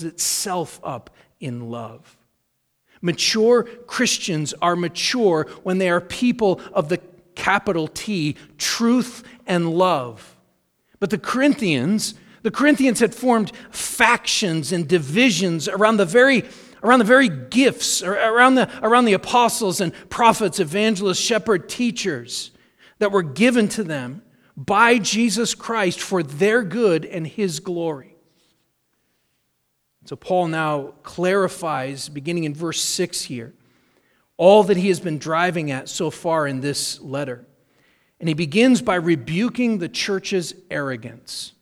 builds 0.00 0.04
itself 0.04 0.80
up 0.82 1.10
in 1.40 1.70
love. 1.70 2.16
Mature 3.02 3.64
Christians 3.86 4.52
are 4.60 4.76
mature 4.76 5.46
when 5.62 5.78
they 5.78 5.88
are 5.88 6.00
people 6.00 6.60
of 6.72 6.88
the 6.88 7.00
capital 7.34 7.88
T, 7.88 8.36
truth 8.58 9.22
and 9.46 9.72
love. 9.72 10.36
But 10.98 11.10
the 11.10 11.18
Corinthians, 11.18 12.14
the 12.42 12.50
Corinthians 12.50 13.00
had 13.00 13.14
formed 13.14 13.52
factions 13.70 14.72
and 14.72 14.86
divisions 14.86 15.66
around 15.68 15.96
the 15.96 16.04
very 16.04 16.44
around 16.82 16.98
the 16.98 17.04
very 17.04 17.28
gifts, 17.28 18.02
around 18.02 18.54
the, 18.54 18.66
around 18.82 19.04
the 19.04 19.12
apostles 19.12 19.82
and 19.82 19.92
prophets, 20.08 20.58
evangelists, 20.58 21.18
shepherd, 21.18 21.68
teachers 21.68 22.52
that 23.00 23.12
were 23.12 23.22
given 23.22 23.68
to 23.68 23.84
them 23.84 24.22
by 24.56 24.96
Jesus 24.96 25.54
Christ 25.54 26.00
for 26.00 26.22
their 26.22 26.62
good 26.62 27.04
and 27.04 27.26
his 27.26 27.60
glory. 27.60 28.09
So 30.10 30.16
Paul 30.16 30.48
now 30.48 30.94
clarifies, 31.04 32.08
beginning 32.08 32.42
in 32.42 32.52
verse 32.52 32.82
6 32.82 33.22
here, 33.22 33.54
all 34.36 34.64
that 34.64 34.76
he 34.76 34.88
has 34.88 34.98
been 34.98 35.18
driving 35.18 35.70
at 35.70 35.88
so 35.88 36.10
far 36.10 36.48
in 36.48 36.60
this 36.60 37.00
letter. 37.00 37.46
And 38.18 38.28
he 38.28 38.34
begins 38.34 38.82
by 38.82 38.96
rebuking 38.96 39.78
the 39.78 39.88
church's 39.88 40.52
arrogance. 40.68 41.52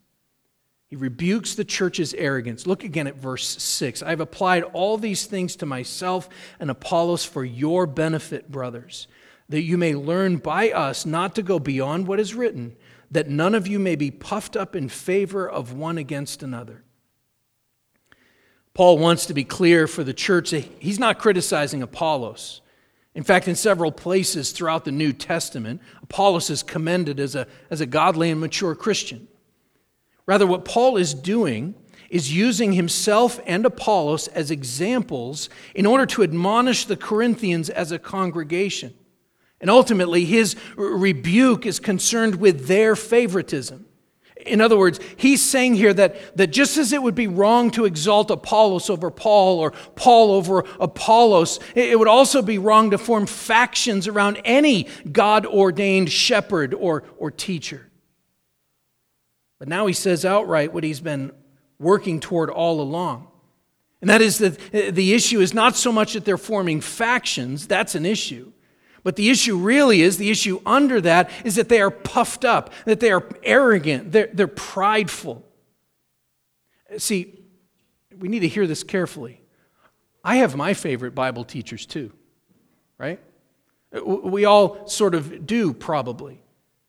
He 0.87 0.97
rebukes 0.97 1.57
the 1.57 1.65
church's 1.67 2.15
arrogance. 2.15 2.67
Look 2.67 2.85
again 2.85 3.07
at 3.07 3.17
verse 3.17 3.63
6. 3.63 4.03
I've 4.03 4.21
applied 4.23 4.63
all 4.63 4.97
these 4.97 5.27
things 5.27 5.55
to 5.57 5.67
myself 5.67 6.31
and 6.59 6.71
Apollos 6.71 7.27
for 7.27 7.45
your 7.45 7.87
benefit, 7.87 8.51
brothers, 8.51 9.09
that 9.51 9.65
you 9.65 9.77
may 9.77 9.95
learn 9.95 10.39
by 10.39 10.71
us 10.71 11.05
not 11.05 11.35
to 11.35 11.43
go 11.43 11.59
beyond 11.59 12.07
what 12.07 12.19
is 12.19 12.35
written, 12.35 12.77
that 13.11 13.29
none 13.29 13.55
of 13.55 13.69
you 13.69 13.79
may 13.79 13.95
be 13.95 14.11
puffed 14.11 14.57
up 14.57 14.75
in 14.75 14.89
favor 14.89 15.47
of 15.47 15.75
one 15.75 15.99
against 15.99 16.43
another. 16.43 16.83
Paul 18.79 18.99
wants 18.99 19.27
to 19.27 19.35
be 19.35 19.43
clear 19.43 19.89
for 19.89 20.05
the 20.05 20.15
church 20.15 20.53
that 20.53 20.65
he's 20.79 21.01
not 21.01 21.19
criticizing 21.19 21.83
Apollos. 21.83 22.61
In 23.13 23.25
fact, 23.25 23.49
in 23.49 23.57
several 23.57 23.91
places 23.91 24.53
throughout 24.53 24.85
the 24.85 24.93
New 24.93 25.13
Testament, 25.13 25.83
Apollos 26.01 26.49
is 26.49 26.63
commended 26.63 27.19
as 27.19 27.35
a, 27.35 27.49
as 27.71 27.81
a 27.81 27.87
godly 27.87 28.31
and 28.31 28.41
mature 28.41 28.77
Christian. 28.77 29.27
Rather, 30.27 30.47
what 30.47 30.65
Paul 30.65 30.97
is 30.97 31.13
doing 31.13 31.75
is 32.09 32.33
using 32.33 32.73
himself 32.73 33.41
and 33.47 33.67
Apollos 33.67 34.29
as 34.29 34.53
examples 34.53 35.49
in 35.75 35.85
order 35.85 36.07
to 36.07 36.23
admonish 36.23 36.85
the 36.85 36.97
Corinthians 36.97 37.69
as 37.69 37.91
a 37.91 37.99
congregation. 37.99 38.95
And 39.61 39.71
ultimately, 39.71 40.25
his 40.25 40.55
rebuke 40.77 41.67
is 41.67 41.81
concerned 41.81 42.37
with 42.37 42.69
their 42.69 42.95
favoritism. 42.95 43.88
In 44.49 44.61
other 44.61 44.77
words, 44.77 44.99
he's 45.17 45.43
saying 45.43 45.75
here 45.75 45.95
that, 45.95 46.37
that 46.37 46.49
just 46.49 46.77
as 46.77 46.93
it 46.93 47.03
would 47.03 47.15
be 47.15 47.27
wrong 47.27 47.71
to 47.73 47.85
exalt 47.85 48.31
Apollos 48.31 48.91
over 48.91 49.11
Paul 49.11 49.61
or 49.61 49.73
Paul 49.95 50.33
over 50.33 50.65
Apollos, 50.81 51.61
it 51.75 51.99
would 51.99 52.09
also 52.09 52.43
be 52.43 52.59
wrong 52.59 52.91
to 52.91 52.99
form 52.99 53.27
factions 53.27 54.09
around 54.09 54.41
any 54.45 54.89
God 55.11 55.47
ordained 55.47 56.11
shepherd 56.11 56.75
or, 56.75 57.05
or 57.19 57.31
teacher. 57.31 57.89
But 59.59 59.69
now 59.69 59.87
he 59.87 59.93
says 59.93 60.25
outright 60.25 60.73
what 60.73 60.85
he's 60.85 61.01
been 61.01 61.33
working 61.79 62.21
toward 62.21 62.51
all 62.51 62.81
along. 62.81 63.29
And 64.01 64.11
that 64.11 64.23
is 64.23 64.39
that 64.39 64.59
the 64.73 65.15
issue 65.15 65.41
is 65.41 65.53
not 65.53 65.77
so 65.77 65.91
much 65.91 66.13
that 66.13 66.25
they're 66.25 66.39
forming 66.39 66.81
factions, 66.81 67.67
that's 67.67 67.95
an 67.95 68.07
issue. 68.07 68.53
But 69.03 69.17
the 69.17 69.31
issue 69.31 69.57
really 69.57 70.03
is 70.03 70.19
the 70.19 70.31
issue 70.31 70.61
under 70.67 71.01
that 71.01 71.31
is 71.45 71.55
that 71.57 71.69
they 71.69 71.81
are 71.81 71.91
puffed 71.91 72.45
up, 72.45 72.73
that 72.85 73.01
they 73.01 73.11
are 73.11 73.27
arrogant, 73.43 74.13
they're, 74.13 74.29
they're 74.33 74.49
prideful. 74.49 75.45
See, 76.97 77.39
we 78.19 78.29
need 78.29 78.41
to 78.41 78.49
hear 78.49 78.67
this 78.67 78.83
carefully. 78.83 79.41
I 80.25 80.37
have 80.37 80.57
my 80.57 80.75
favorite 80.75 81.15
Bible 81.15 81.45
teachers 81.45 81.87
too, 81.87 82.13
right? 82.99 83.21
We 84.05 84.45
all 84.45 84.87
sort 84.89 85.15
of 85.15 85.47
do, 85.47 85.73
probably. 85.73 86.43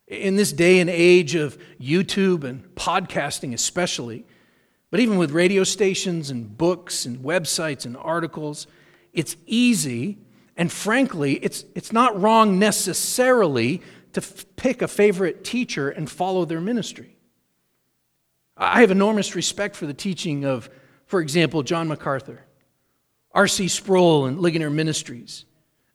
In 0.08 0.36
this 0.36 0.52
day 0.52 0.80
and 0.80 0.90
age 0.90 1.36
of 1.36 1.58
YouTube 1.80 2.44
and 2.44 2.64
podcasting, 2.76 3.54
especially, 3.54 4.26
but 4.92 5.00
even 5.00 5.18
with 5.18 5.32
radio 5.32 5.64
stations 5.64 6.32
and 6.32 6.58
books 6.58 7.06
and 7.06 7.20
websites 7.20 7.86
and 7.86 7.96
articles, 7.96 8.66
it's 9.14 9.36
easy 9.46 10.18
and 10.60 10.70
frankly, 10.70 11.36
it's, 11.36 11.64
it's 11.74 11.94
not 11.94 12.22
wrong 12.22 12.60
necessarily 12.60 13.82
to 14.12 14.20
f- 14.20 14.46
pick 14.58 14.82
a 14.82 14.90
favorite 14.90 15.46
teacher 15.46 15.90
and 15.90 16.12
follow 16.12 16.44
their 16.44 16.60
ministry. 16.60 17.16
I 18.58 18.82
have 18.82 18.92
enormous 18.92 19.36
respect 19.36 19.78
for 19.78 19.86
the 19.86 19.94
teaching 19.94 20.44
of, 20.44 20.70
for 21.06 21.22
example, 21.22 21.64
John 21.64 21.88
MacArthur, 21.88 22.42
R.C. 23.32 23.70
Sproul, 23.70 24.26
and 24.26 24.42
Ligonier 24.42 24.70
Ministries, 24.70 25.46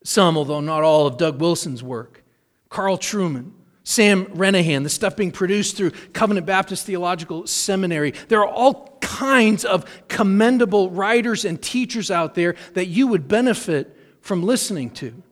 some, 0.03 0.39
although 0.39 0.61
not 0.61 0.83
all, 0.83 1.07
of 1.07 1.19
Doug 1.19 1.43
Wilson's 1.43 1.83
work, 1.83 2.25
Carl 2.71 2.97
Trueman, 2.97 3.51
Sam 3.83 4.25
Renihan, 4.29 4.83
the 4.83 4.89
stuff 4.89 5.15
being 5.15 5.31
produced 5.31 5.77
through 5.77 5.91
Covenant 6.15 6.47
Baptist 6.47 6.87
Theological 6.87 7.47
Seminary. 7.47 8.13
There 8.29 8.41
are 8.41 8.49
all 8.49 8.97
kinds 9.03 9.67
of 9.67 9.85
commendable 10.09 10.89
writers 10.89 11.45
and 11.45 11.61
teachers 11.61 12.11
out 12.11 12.35
there 12.35 12.55
that 12.73 12.87
you 12.87 13.09
would 13.09 13.29
benefit 13.29 13.95
from 14.25 14.43
listening 14.43 14.89
to. 14.89 15.23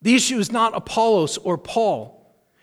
The 0.00 0.14
issue 0.14 0.38
is 0.38 0.52
not 0.52 0.76
Apollos 0.76 1.36
or 1.36 1.58
Paul. 1.58 2.12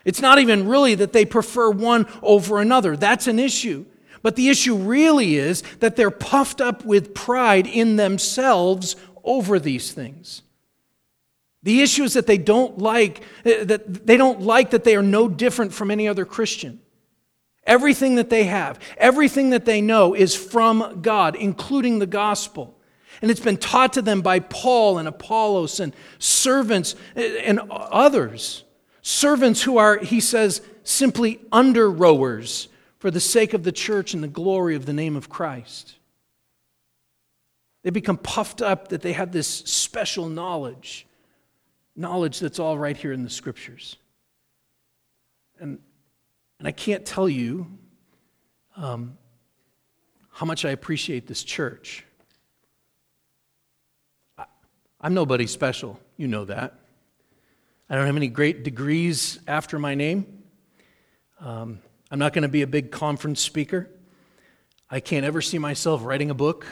It's 0.05 0.21
not 0.21 0.39
even 0.39 0.65
really 0.65 0.95
that 0.95 1.11
they 1.11 1.25
prefer 1.25 1.69
one 1.69 2.07
over 2.21 2.61
another. 2.61 2.95
That's 2.95 3.27
an 3.27 3.37
issue. 3.37 3.85
But 4.21 4.37
the 4.37 4.47
issue 4.47 4.77
really 4.77 5.35
is 5.35 5.61
that 5.81 5.97
they're 5.97 6.09
puffed 6.09 6.61
up 6.61 6.85
with 6.85 7.13
pride 7.13 7.67
in 7.67 7.97
themselves 7.97 8.95
over 9.25 9.59
these 9.59 9.91
things. 9.91 10.41
The 11.63 11.81
issue 11.81 12.03
is 12.03 12.13
that 12.13 12.25
they 12.25 12.37
don't 12.37 12.77
like 12.77 13.23
eh, 13.43 13.65
that 13.65 14.05
they 14.05 14.15
don't 14.15 14.41
like 14.41 14.71
that 14.71 14.85
they 14.85 14.95
are 14.95 15.03
no 15.03 15.27
different 15.27 15.73
from 15.73 15.91
any 15.91 16.07
other 16.07 16.23
Christian. 16.23 16.79
Everything 17.65 18.15
that 18.15 18.29
they 18.29 18.45
have, 18.45 18.79
everything 18.97 19.49
that 19.49 19.65
they 19.65 19.81
know 19.81 20.13
is 20.13 20.33
from 20.33 21.01
God, 21.01 21.35
including 21.35 21.99
the 21.99 22.07
gospel. 22.07 22.77
And 23.21 23.31
it's 23.31 23.39
been 23.39 23.57
taught 23.57 23.93
to 23.93 24.01
them 24.01 24.21
by 24.21 24.39
Paul 24.39 24.97
and 24.97 25.07
Apollos 25.07 25.79
and 25.79 25.95
servants 26.19 26.95
and 27.15 27.59
others. 27.69 28.63
Servants 29.01 29.61
who 29.61 29.77
are, 29.77 29.97
he 29.97 30.19
says, 30.19 30.61
simply 30.83 31.39
under 31.51 31.89
rowers 31.89 32.67
for 32.99 33.11
the 33.11 33.19
sake 33.19 33.53
of 33.53 33.63
the 33.63 33.71
church 33.71 34.13
and 34.13 34.23
the 34.23 34.27
glory 34.27 34.75
of 34.75 34.85
the 34.85 34.93
name 34.93 35.15
of 35.15 35.29
Christ. 35.29 35.95
They 37.83 37.89
become 37.89 38.17
puffed 38.17 38.61
up 38.61 38.89
that 38.89 39.01
they 39.01 39.13
have 39.13 39.31
this 39.31 39.47
special 39.47 40.29
knowledge, 40.29 41.05
knowledge 41.95 42.39
that's 42.39 42.59
all 42.59 42.77
right 42.77 42.95
here 42.95 43.11
in 43.11 43.23
the 43.23 43.29
scriptures. 43.29 43.97
And, 45.59 45.79
and 46.59 46.67
I 46.67 46.71
can't 46.71 47.05
tell 47.05 47.27
you 47.27 47.67
um, 48.77 49.17
how 50.29 50.45
much 50.45 50.63
I 50.63 50.69
appreciate 50.69 51.27
this 51.27 51.43
church. 51.43 52.05
I'm 55.03 55.13
nobody 55.13 55.47
special. 55.47 55.99
You 56.15 56.29
know 56.29 56.45
that. 56.45 56.79
I 57.89 57.95
don't 57.95 58.05
have 58.05 58.15
any 58.15 58.29
great 58.29 58.63
degrees 58.63 59.37
after 59.49 59.77
my 59.77 59.95
name. 59.95 60.43
Um, 61.41 61.79
I'm 62.09 62.19
not 62.19 62.31
going 62.31 62.43
to 62.43 62.47
be 62.47 62.61
a 62.61 62.67
big 62.67 62.89
conference 62.89 63.41
speaker. 63.41 63.89
I 64.89 65.01
can't 65.01 65.25
ever 65.25 65.41
see 65.41 65.59
myself 65.59 66.05
writing 66.05 66.29
a 66.29 66.33
book. 66.33 66.65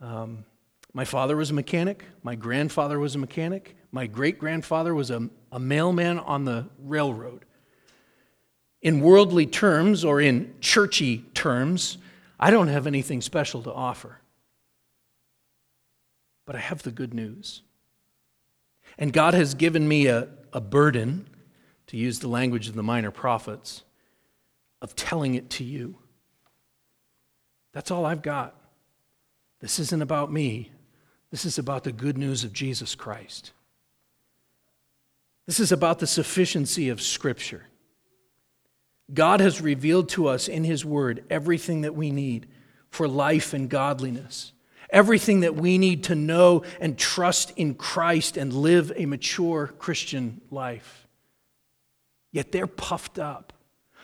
Um, 0.00 0.44
my 0.92 1.04
father 1.04 1.36
was 1.36 1.50
a 1.50 1.54
mechanic. 1.54 2.04
My 2.24 2.34
grandfather 2.34 2.98
was 2.98 3.14
a 3.14 3.18
mechanic. 3.18 3.76
My 3.92 4.08
great 4.08 4.40
grandfather 4.40 4.92
was 4.92 5.10
a, 5.10 5.30
a 5.52 5.60
mailman 5.60 6.18
on 6.18 6.44
the 6.44 6.66
railroad. 6.82 7.44
In 8.82 9.00
worldly 9.00 9.46
terms, 9.46 10.04
or 10.04 10.20
in 10.20 10.54
churchy 10.60 11.18
terms, 11.34 11.98
I 12.40 12.50
don't 12.50 12.68
have 12.68 12.88
anything 12.88 13.20
special 13.20 13.62
to 13.62 13.72
offer. 13.72 14.19
But 16.50 16.56
I 16.56 16.62
have 16.62 16.82
the 16.82 16.90
good 16.90 17.14
news. 17.14 17.62
And 18.98 19.12
God 19.12 19.34
has 19.34 19.54
given 19.54 19.86
me 19.86 20.08
a, 20.08 20.26
a 20.52 20.60
burden, 20.60 21.28
to 21.86 21.96
use 21.96 22.18
the 22.18 22.26
language 22.26 22.66
of 22.66 22.74
the 22.74 22.82
minor 22.82 23.12
prophets, 23.12 23.84
of 24.82 24.96
telling 24.96 25.36
it 25.36 25.48
to 25.50 25.62
you. 25.62 25.94
That's 27.72 27.92
all 27.92 28.04
I've 28.04 28.22
got. 28.22 28.56
This 29.60 29.78
isn't 29.78 30.02
about 30.02 30.32
me. 30.32 30.72
This 31.30 31.44
is 31.44 31.56
about 31.56 31.84
the 31.84 31.92
good 31.92 32.18
news 32.18 32.42
of 32.42 32.52
Jesus 32.52 32.96
Christ. 32.96 33.52
This 35.46 35.60
is 35.60 35.70
about 35.70 36.00
the 36.00 36.06
sufficiency 36.08 36.88
of 36.88 37.00
Scripture. 37.00 37.66
God 39.14 39.38
has 39.38 39.60
revealed 39.60 40.08
to 40.08 40.26
us 40.26 40.48
in 40.48 40.64
His 40.64 40.84
Word 40.84 41.22
everything 41.30 41.82
that 41.82 41.94
we 41.94 42.10
need 42.10 42.48
for 42.90 43.06
life 43.06 43.54
and 43.54 43.70
godliness, 43.70 44.50
everything 44.92 45.40
that 45.40 45.54
we 45.54 45.78
need 45.78 46.04
to 46.04 46.14
know 46.14 46.62
and 46.80 46.98
trust 46.98 47.52
in 47.56 47.74
Christ 47.74 48.36
and 48.36 48.52
live 48.52 48.92
a 48.96 49.06
mature 49.06 49.68
Christian 49.78 50.40
life. 50.50 51.06
Yet 52.32 52.52
they're 52.52 52.66
puffed 52.66 53.18
up. 53.18 53.52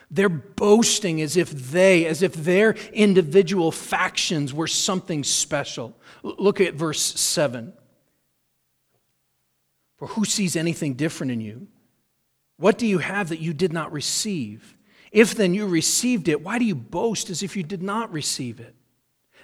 They're 0.09 0.29
boasting 0.29 1.21
as 1.21 1.35
if 1.35 1.51
they, 1.51 2.05
as 2.05 2.21
if 2.21 2.33
their 2.33 2.71
individual 2.93 3.71
factions 3.71 4.53
were 4.53 4.67
something 4.67 5.23
special. 5.23 5.95
Look 6.23 6.61
at 6.61 6.75
verse 6.75 7.01
7. 7.01 7.73
For 9.97 10.07
who 10.07 10.23
sees 10.23 10.55
anything 10.55 10.93
different 10.93 11.31
in 11.33 11.41
you? 11.41 11.67
What 12.57 12.77
do 12.77 12.87
you 12.87 12.99
have 12.99 13.29
that 13.29 13.39
you 13.39 13.53
did 13.53 13.73
not 13.73 13.91
receive? 13.91 14.77
If 15.11 15.35
then 15.35 15.53
you 15.53 15.67
received 15.67 16.27
it, 16.27 16.41
why 16.41 16.59
do 16.59 16.65
you 16.65 16.75
boast 16.75 17.29
as 17.29 17.43
if 17.43 17.57
you 17.57 17.63
did 17.63 17.83
not 17.83 18.11
receive 18.11 18.59
it? 18.59 18.75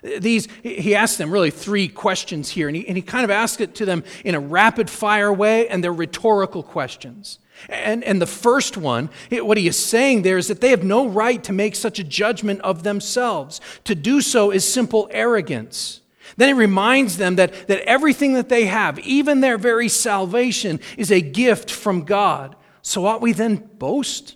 These, 0.03 0.49
he 0.61 0.95
asks 0.95 1.17
them 1.17 1.31
really 1.31 1.49
three 1.49 1.87
questions 1.87 2.49
here, 2.49 2.67
and 2.67 2.75
he, 2.75 2.85
and 2.87 2.97
he 2.97 3.01
kind 3.01 3.23
of 3.23 3.31
asks 3.31 3.61
it 3.61 3.73
to 3.75 3.85
them 3.85 4.03
in 4.25 4.35
a 4.35 4.39
rapid 4.39 4.89
fire 4.89 5.31
way, 5.31 5.67
and 5.69 5.81
they're 5.81 5.93
rhetorical 5.93 6.61
questions. 6.61 7.39
And, 7.69 8.03
and 8.03 8.21
the 8.21 8.27
first 8.27 8.75
one, 8.75 9.09
what 9.31 9.57
he 9.57 9.67
is 9.67 9.77
saying 9.77 10.23
there 10.23 10.37
is 10.37 10.47
that 10.49 10.59
they 10.59 10.69
have 10.69 10.83
no 10.83 11.07
right 11.07 11.41
to 11.45 11.53
make 11.53 11.75
such 11.75 11.99
a 11.99 12.03
judgment 12.03 12.59
of 12.61 12.83
themselves. 12.83 13.61
To 13.85 13.95
do 13.95 14.19
so 14.19 14.51
is 14.51 14.71
simple 14.71 15.07
arrogance. 15.11 16.01
Then 16.35 16.49
he 16.49 16.53
reminds 16.53 17.17
them 17.17 17.37
that, 17.37 17.67
that 17.67 17.87
everything 17.87 18.33
that 18.33 18.49
they 18.49 18.65
have, 18.65 18.99
even 18.99 19.39
their 19.39 19.57
very 19.57 19.87
salvation, 19.87 20.79
is 20.97 21.11
a 21.11 21.21
gift 21.21 21.71
from 21.71 22.03
God. 22.03 22.55
So 22.81 23.05
ought 23.05 23.21
we 23.21 23.31
then 23.31 23.55
boast? 23.77 24.35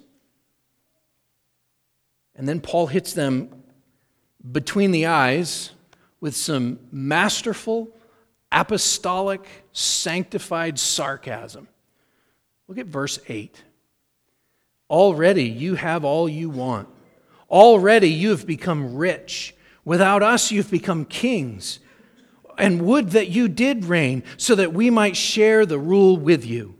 And 2.35 2.47
then 2.47 2.61
Paul 2.61 2.87
hits 2.87 3.13
them 3.13 3.56
between 4.51 4.91
the 4.91 5.05
eyes 5.05 5.71
with 6.19 6.35
some 6.35 6.79
masterful, 6.91 7.89
apostolic, 8.51 9.45
sanctified 9.71 10.79
sarcasm. 10.79 11.67
Look 12.67 12.77
at 12.77 12.87
verse 12.87 13.19
8. 13.27 13.63
Already 14.89 15.43
you 15.43 15.75
have 15.75 16.03
all 16.03 16.27
you 16.27 16.49
want. 16.49 16.87
Already 17.49 18.09
you 18.09 18.31
have 18.31 18.45
become 18.45 18.95
rich. 18.95 19.55
Without 19.85 20.21
us, 20.21 20.51
you've 20.51 20.71
become 20.71 21.05
kings. 21.05 21.79
And 22.57 22.81
would 22.81 23.11
that 23.11 23.29
you 23.29 23.47
did 23.47 23.85
reign 23.85 24.23
so 24.37 24.55
that 24.55 24.73
we 24.73 24.89
might 24.89 25.15
share 25.15 25.65
the 25.65 25.79
rule 25.79 26.17
with 26.17 26.45
you. 26.45 26.75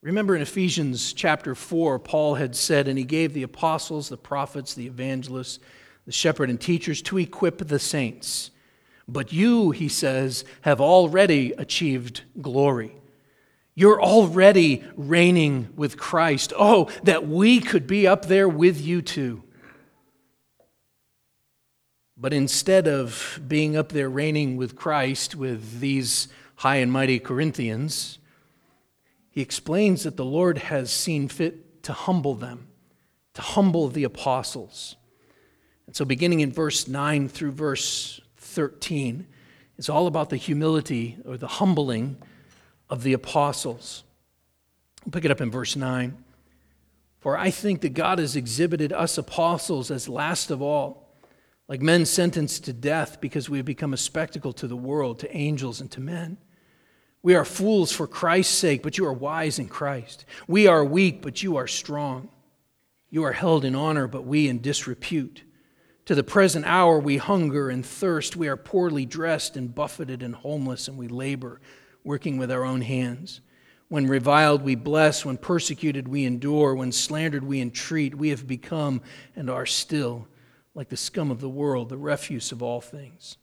Remember 0.00 0.36
in 0.36 0.42
Ephesians 0.42 1.12
chapter 1.12 1.54
4, 1.54 1.98
Paul 1.98 2.34
had 2.34 2.54
said, 2.54 2.88
And 2.88 2.98
he 2.98 3.04
gave 3.04 3.32
the 3.32 3.42
apostles, 3.42 4.10
the 4.10 4.16
prophets, 4.16 4.74
the 4.74 4.86
evangelists, 4.86 5.58
the 6.06 6.12
shepherd, 6.12 6.50
and 6.50 6.60
teachers 6.60 7.02
to 7.02 7.18
equip 7.18 7.58
the 7.58 7.78
saints. 7.78 8.50
But 9.06 9.32
you, 9.32 9.70
he 9.70 9.88
says, 9.88 10.44
have 10.62 10.80
already 10.80 11.52
achieved 11.52 12.22
glory. 12.40 12.96
You're 13.74 14.00
already 14.00 14.84
reigning 14.96 15.68
with 15.76 15.96
Christ. 15.96 16.52
Oh, 16.56 16.90
that 17.02 17.26
we 17.26 17.60
could 17.60 17.86
be 17.86 18.06
up 18.06 18.26
there 18.26 18.48
with 18.48 18.80
you 18.80 19.02
too. 19.02 19.42
But 22.16 22.32
instead 22.32 22.86
of 22.86 23.40
being 23.46 23.76
up 23.76 23.90
there 23.90 24.08
reigning 24.08 24.56
with 24.56 24.76
Christ 24.76 25.34
with 25.34 25.80
these 25.80 26.28
high 26.56 26.76
and 26.76 26.92
mighty 26.92 27.18
Corinthians, 27.18 28.18
he 29.30 29.40
explains 29.40 30.04
that 30.04 30.16
the 30.16 30.24
Lord 30.24 30.58
has 30.58 30.92
seen 30.92 31.28
fit 31.28 31.82
to 31.82 31.92
humble 31.92 32.36
them, 32.36 32.68
to 33.34 33.42
humble 33.42 33.88
the 33.88 34.04
apostles. 34.04 34.94
And 35.86 35.94
so, 35.94 36.04
beginning 36.04 36.40
in 36.40 36.52
verse 36.52 36.88
9 36.88 37.28
through 37.28 37.52
verse 37.52 38.20
13, 38.36 39.26
it's 39.76 39.88
all 39.88 40.06
about 40.06 40.30
the 40.30 40.36
humility 40.36 41.18
or 41.24 41.36
the 41.36 41.46
humbling 41.46 42.16
of 42.88 43.02
the 43.02 43.12
apostles. 43.12 44.04
We'll 45.04 45.12
pick 45.12 45.24
it 45.24 45.30
up 45.30 45.40
in 45.40 45.50
verse 45.50 45.76
9. 45.76 46.16
For 47.20 47.36
I 47.36 47.50
think 47.50 47.80
that 47.80 47.94
God 47.94 48.18
has 48.18 48.36
exhibited 48.36 48.92
us 48.92 49.16
apostles 49.16 49.90
as 49.90 50.08
last 50.08 50.50
of 50.50 50.60
all, 50.60 51.14
like 51.68 51.80
men 51.80 52.04
sentenced 52.04 52.64
to 52.64 52.72
death 52.72 53.20
because 53.20 53.48
we 53.48 53.58
have 53.58 53.66
become 53.66 53.94
a 53.94 53.98
spectacle 53.98 54.52
to 54.54 54.66
the 54.66 54.76
world, 54.76 55.20
to 55.20 55.36
angels, 55.36 55.80
and 55.80 55.90
to 55.92 56.00
men. 56.00 56.36
We 57.22 57.34
are 57.34 57.46
fools 57.46 57.90
for 57.90 58.06
Christ's 58.06 58.54
sake, 58.54 58.82
but 58.82 58.98
you 58.98 59.06
are 59.06 59.12
wise 59.12 59.58
in 59.58 59.68
Christ. 59.68 60.26
We 60.46 60.66
are 60.66 60.84
weak, 60.84 61.22
but 61.22 61.42
you 61.42 61.56
are 61.56 61.66
strong. 61.66 62.28
You 63.08 63.24
are 63.24 63.32
held 63.32 63.64
in 63.64 63.74
honor, 63.74 64.06
but 64.06 64.26
we 64.26 64.46
in 64.46 64.60
disrepute. 64.60 65.42
To 66.06 66.14
the 66.14 66.22
present 66.22 66.66
hour, 66.66 66.98
we 66.98 67.16
hunger 67.16 67.70
and 67.70 67.84
thirst. 67.84 68.36
We 68.36 68.48
are 68.48 68.56
poorly 68.56 69.06
dressed 69.06 69.56
and 69.56 69.74
buffeted 69.74 70.22
and 70.22 70.34
homeless, 70.34 70.86
and 70.86 70.98
we 70.98 71.08
labor 71.08 71.60
working 72.04 72.36
with 72.36 72.50
our 72.50 72.64
own 72.64 72.82
hands. 72.82 73.40
When 73.88 74.06
reviled, 74.06 74.62
we 74.62 74.74
bless. 74.74 75.24
When 75.24 75.38
persecuted, 75.38 76.06
we 76.08 76.24
endure. 76.24 76.74
When 76.74 76.92
slandered, 76.92 77.44
we 77.44 77.60
entreat. 77.60 78.14
We 78.14 78.28
have 78.30 78.46
become 78.46 79.00
and 79.34 79.48
are 79.48 79.66
still 79.66 80.28
like 80.74 80.88
the 80.88 80.96
scum 80.96 81.30
of 81.30 81.40
the 81.40 81.48
world, 81.48 81.88
the 81.88 81.96
refuse 81.96 82.52
of 82.52 82.62
all 82.62 82.80
things. 82.80 83.38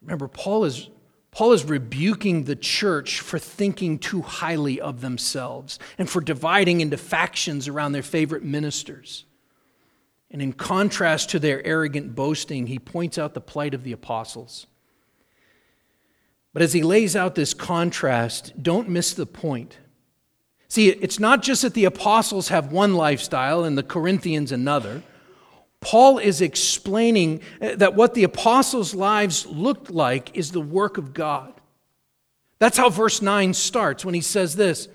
Remember, 0.00 0.28
Paul 0.28 0.64
is, 0.64 0.88
Paul 1.32 1.52
is 1.52 1.64
rebuking 1.64 2.44
the 2.44 2.56
church 2.56 3.20
for 3.20 3.38
thinking 3.38 3.98
too 3.98 4.22
highly 4.22 4.80
of 4.80 5.00
themselves 5.00 5.78
and 5.98 6.08
for 6.08 6.20
dividing 6.20 6.80
into 6.80 6.96
factions 6.96 7.68
around 7.68 7.92
their 7.92 8.02
favorite 8.02 8.44
ministers. 8.44 9.24
And 10.34 10.42
in 10.42 10.52
contrast 10.52 11.30
to 11.30 11.38
their 11.38 11.64
arrogant 11.64 12.16
boasting, 12.16 12.66
he 12.66 12.80
points 12.80 13.18
out 13.18 13.34
the 13.34 13.40
plight 13.40 13.72
of 13.72 13.84
the 13.84 13.92
apostles. 13.92 14.66
But 16.52 16.60
as 16.60 16.72
he 16.72 16.82
lays 16.82 17.14
out 17.14 17.36
this 17.36 17.54
contrast, 17.54 18.52
don't 18.60 18.88
miss 18.88 19.14
the 19.14 19.26
point. 19.26 19.78
See, 20.66 20.88
it's 20.88 21.20
not 21.20 21.44
just 21.44 21.62
that 21.62 21.74
the 21.74 21.84
apostles 21.84 22.48
have 22.48 22.72
one 22.72 22.94
lifestyle 22.94 23.62
and 23.62 23.78
the 23.78 23.84
Corinthians 23.84 24.50
another. 24.50 25.04
Paul 25.78 26.18
is 26.18 26.40
explaining 26.40 27.40
that 27.60 27.94
what 27.94 28.14
the 28.14 28.24
apostles' 28.24 28.92
lives 28.92 29.46
looked 29.46 29.88
like 29.88 30.36
is 30.36 30.50
the 30.50 30.60
work 30.60 30.98
of 30.98 31.14
God. 31.14 31.52
That's 32.58 32.76
how 32.76 32.90
verse 32.90 33.22
9 33.22 33.54
starts 33.54 34.04
when 34.04 34.14
he 34.14 34.20
says 34.20 34.56
this 34.56 34.88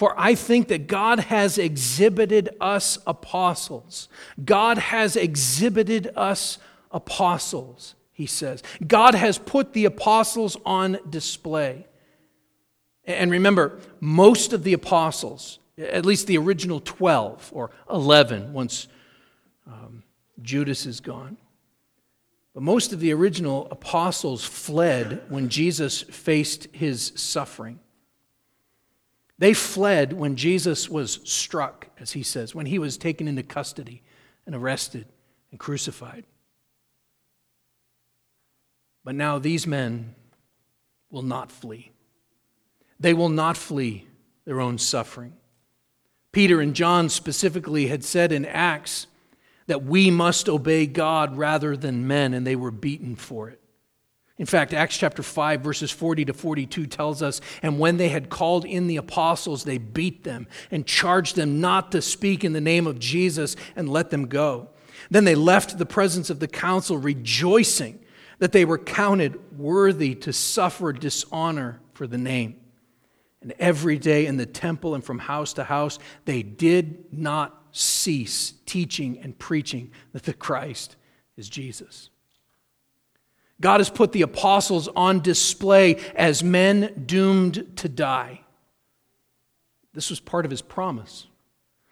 For 0.00 0.14
I 0.18 0.34
think 0.34 0.68
that 0.68 0.86
God 0.86 1.20
has 1.20 1.58
exhibited 1.58 2.48
us 2.60 2.98
apostles. 3.06 4.08
God 4.42 4.78
has 4.78 5.14
exhibited 5.14 6.10
us 6.16 6.58
apostles 6.90 7.94
he 8.20 8.26
says. 8.26 8.62
God 8.86 9.14
has 9.14 9.38
put 9.38 9.72
the 9.72 9.86
apostles 9.86 10.58
on 10.66 10.98
display. 11.08 11.86
And 13.06 13.30
remember, 13.30 13.78
most 13.98 14.52
of 14.52 14.62
the 14.62 14.74
apostles, 14.74 15.58
at 15.78 16.04
least 16.04 16.26
the 16.26 16.36
original 16.36 16.80
12 16.80 17.48
or 17.54 17.70
11, 17.90 18.52
once 18.52 18.88
um, 19.66 20.02
Judas 20.42 20.84
is 20.84 21.00
gone, 21.00 21.38
but 22.52 22.62
most 22.62 22.92
of 22.92 23.00
the 23.00 23.10
original 23.14 23.66
apostles 23.70 24.44
fled 24.44 25.22
when 25.30 25.48
Jesus 25.48 26.02
faced 26.02 26.68
his 26.72 27.14
suffering. 27.16 27.80
They 29.40 29.54
fled 29.54 30.12
when 30.12 30.36
Jesus 30.36 30.90
was 30.90 31.18
struck, 31.24 31.88
as 31.98 32.12
he 32.12 32.22
says, 32.22 32.54
when 32.54 32.66
he 32.66 32.78
was 32.78 32.98
taken 32.98 33.26
into 33.26 33.42
custody 33.42 34.02
and 34.44 34.54
arrested 34.54 35.06
and 35.50 35.58
crucified. 35.58 36.26
But 39.02 39.14
now 39.14 39.38
these 39.38 39.66
men 39.66 40.14
will 41.10 41.22
not 41.22 41.50
flee. 41.50 41.90
They 43.00 43.14
will 43.14 43.30
not 43.30 43.56
flee 43.56 44.06
their 44.44 44.60
own 44.60 44.76
suffering. 44.76 45.32
Peter 46.32 46.60
and 46.60 46.74
John 46.74 47.08
specifically 47.08 47.86
had 47.86 48.04
said 48.04 48.32
in 48.32 48.44
Acts 48.44 49.06
that 49.68 49.82
we 49.82 50.10
must 50.10 50.50
obey 50.50 50.84
God 50.84 51.38
rather 51.38 51.78
than 51.78 52.06
men, 52.06 52.34
and 52.34 52.46
they 52.46 52.56
were 52.56 52.70
beaten 52.70 53.16
for 53.16 53.48
it. 53.48 53.59
In 54.40 54.46
fact, 54.46 54.72
Acts 54.72 54.96
chapter 54.96 55.22
5, 55.22 55.60
verses 55.60 55.90
40 55.90 56.24
to 56.24 56.32
42 56.32 56.86
tells 56.86 57.22
us, 57.22 57.42
And 57.60 57.78
when 57.78 57.98
they 57.98 58.08
had 58.08 58.30
called 58.30 58.64
in 58.64 58.86
the 58.86 58.96
apostles, 58.96 59.64
they 59.64 59.76
beat 59.76 60.24
them 60.24 60.46
and 60.70 60.86
charged 60.86 61.36
them 61.36 61.60
not 61.60 61.92
to 61.92 62.00
speak 62.00 62.42
in 62.42 62.54
the 62.54 62.60
name 62.60 62.86
of 62.86 62.98
Jesus 62.98 63.54
and 63.76 63.86
let 63.86 64.08
them 64.08 64.28
go. 64.28 64.70
Then 65.10 65.24
they 65.24 65.34
left 65.34 65.76
the 65.76 65.84
presence 65.84 66.30
of 66.30 66.40
the 66.40 66.48
council, 66.48 66.96
rejoicing 66.96 68.02
that 68.38 68.52
they 68.52 68.64
were 68.64 68.78
counted 68.78 69.58
worthy 69.58 70.14
to 70.14 70.32
suffer 70.32 70.94
dishonor 70.94 71.82
for 71.92 72.06
the 72.06 72.16
name. 72.16 72.56
And 73.42 73.52
every 73.58 73.98
day 73.98 74.24
in 74.24 74.38
the 74.38 74.46
temple 74.46 74.94
and 74.94 75.04
from 75.04 75.18
house 75.18 75.52
to 75.54 75.64
house, 75.64 75.98
they 76.24 76.42
did 76.42 77.12
not 77.12 77.62
cease 77.72 78.54
teaching 78.64 79.18
and 79.18 79.38
preaching 79.38 79.90
that 80.12 80.22
the 80.22 80.32
Christ 80.32 80.96
is 81.36 81.50
Jesus. 81.50 82.09
God 83.60 83.80
has 83.80 83.90
put 83.90 84.12
the 84.12 84.22
apostles 84.22 84.88
on 84.88 85.20
display 85.20 85.96
as 86.14 86.42
men 86.42 87.04
doomed 87.06 87.76
to 87.76 87.88
die. 87.88 88.40
This 89.92 90.10
was 90.10 90.20
part 90.20 90.44
of 90.44 90.50
his 90.50 90.62
promise 90.62 91.26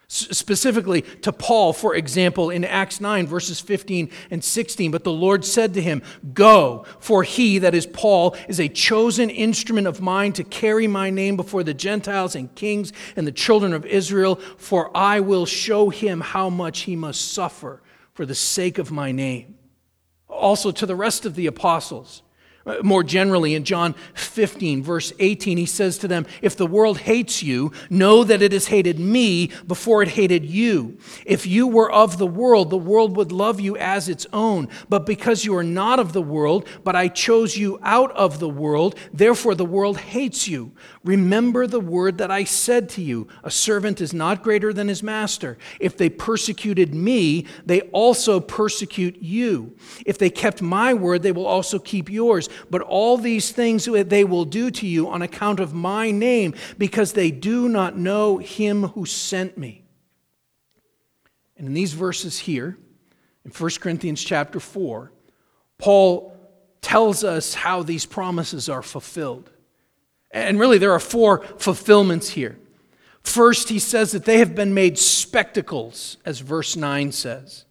specifically 0.09 1.02
to 1.02 1.33
Paul, 1.33 1.74
for 1.74 1.94
example, 1.94 2.48
in 2.48 2.64
Acts 2.64 3.00
9, 3.00 3.26
verses 3.26 3.61
15 3.61 4.11
and 4.31 4.42
16. 4.42 4.90
But 4.90 5.04
the 5.04 5.12
Lord 5.12 5.44
said 5.44 5.74
to 5.74 5.83
him, 5.83 6.02
Go, 6.33 6.87
for 6.98 7.22
he, 7.22 7.59
that 7.59 7.74
is 7.74 7.87
Paul, 7.87 8.35
is 8.48 8.59
a 8.59 8.68
chosen 8.68 9.28
instrument 9.28 9.87
of 9.87 10.00
mine 10.00 10.33
to 10.35 10.44
carry 10.44 10.87
my 10.87 11.11
name 11.11 11.37
before 11.37 11.62
the 11.62 11.74
Gentiles 11.74 12.35
and 12.35 12.54
kings 12.54 12.92
and 13.16 13.26
the 13.26 13.33
children 13.33 13.74
of 13.74 13.85
Israel, 13.85 14.37
for 14.57 14.90
I 14.96 15.20
will 15.20 15.46
show 15.46 15.90
him 15.90 16.20
how 16.22 16.48
much 16.48 16.81
he 16.81 16.96
must 16.96 17.33
suffer 17.33 17.83
for 18.14 18.24
the 18.24 18.35
sake 18.35 18.78
of 18.78 18.90
my 18.90 19.12
name. 19.12 19.58
Also 20.29 20.71
to 20.71 20.87
the 20.87 20.97
rest 20.97 21.27
of 21.27 21.35
the 21.35 21.47
apostles. 21.47 22.23
Uh, 22.68 22.76
more 22.83 23.02
generally, 23.02 23.54
in 23.54 23.64
John 23.64 23.94
15, 24.14 24.83
verse 24.83 25.12
18, 25.18 25.57
he 25.57 25.64
says 25.66 25.96
to 25.98 26.09
them, 26.09 26.26
If 26.42 26.54
the 26.54 26.66
world 26.66 26.98
hates 26.98 27.42
you, 27.42 27.72
know 27.88 28.24
that 28.24 28.42
it 28.42 28.52
has 28.52 28.66
hated 28.66 28.98
me 28.98 29.50
before 29.66 30.02
it 30.02 30.09
hated 30.09 30.44
you. 30.44 30.98
If 31.24 31.46
you 31.46 31.66
were 31.66 31.90
of 31.90 32.18
the 32.18 32.26
world, 32.26 32.68
the 32.68 32.76
world 32.76 33.16
would 33.16 33.33
love 33.33 33.59
you 33.59 33.76
as 33.78 34.09
its 34.09 34.26
own. 34.33 34.68
But 34.88 35.07
because 35.07 35.44
you 35.44 35.57
are 35.57 35.64
not 35.64 35.98
of 35.98 36.12
the 36.12 36.22
world, 36.22 36.68
but 36.85 36.94
I 36.94 37.09
chose 37.09 37.57
you 37.57 37.78
out 37.83 38.12
of 38.12 38.38
the 38.38 38.48
world, 38.48 38.96
therefore 39.14 39.54
the 39.54 39.64
world 39.64 39.98
hates 39.98 40.46
you. 40.46 40.72
Remember 41.04 41.66
the 41.66 41.81
word 41.81 42.18
that 42.18 42.31
I 42.31 42.44
said 42.44 42.90
to 42.90 43.02
you 43.02 43.28
A 43.42 43.50
servant 43.50 44.00
is 44.00 44.12
not 44.12 44.42
greater 44.42 44.74
than 44.74 44.88
his 44.88 45.02
master. 45.02 45.57
If 45.81 45.96
they 45.96 46.11
persecuted 46.11 46.94
me, 46.94 47.46
they 47.64 47.81
also 47.92 48.40
persecute 48.40 49.16
you. 49.22 49.74
If 50.04 50.18
they 50.18 50.28
kept 50.28 50.61
my 50.61 50.92
word, 50.92 51.22
they 51.22 51.33
will 51.33 51.46
also 51.46 51.78
keep 51.78 52.11
yours. 52.11 52.48
But 52.71 52.83
all 52.83 53.16
these 53.16 53.51
things 53.51 53.85
they 53.85 54.25
will 54.25 54.44
do 54.44 54.71
to 54.71 54.87
you 54.87 55.09
on 55.09 55.23
account 55.23 55.61
of 55.61 55.75
my 55.75 56.11
name, 56.11 56.55
because 56.77 57.12
they 57.12 57.31
do 57.31 57.68
not 57.68 57.97
know 57.97 58.38
him 58.38 58.85
who 58.88 59.07
sent 59.07 59.57
me. 59.59 59.85
And 61.57 61.66
in 61.66 61.75
these 61.75 61.92
verses 61.92 62.38
here, 62.38 62.79
in 63.44 63.51
1 63.51 63.71
Corinthians 63.81 64.23
chapter 64.23 64.61
4, 64.61 65.11
Paul 65.79 66.37
tells 66.81 67.25
us 67.25 67.55
how 67.55 67.83
these 67.83 68.07
promises 68.07 68.68
are 68.68 68.83
fulfilled. 68.83 69.51
And 70.31 70.61
really, 70.61 70.79
there 70.79 70.92
are 70.92 71.01
four 71.01 71.42
fulfillments 71.57 72.31
here. 72.31 72.59
First, 73.23 73.68
he 73.68 73.79
says 73.79 74.12
that 74.12 74.25
they 74.25 74.38
have 74.38 74.55
been 74.55 74.75
made 74.75 74.99
spectacles, 74.99 76.18
as 76.25 76.40
verse 76.40 76.77
9 76.77 77.12
says. 77.12 77.64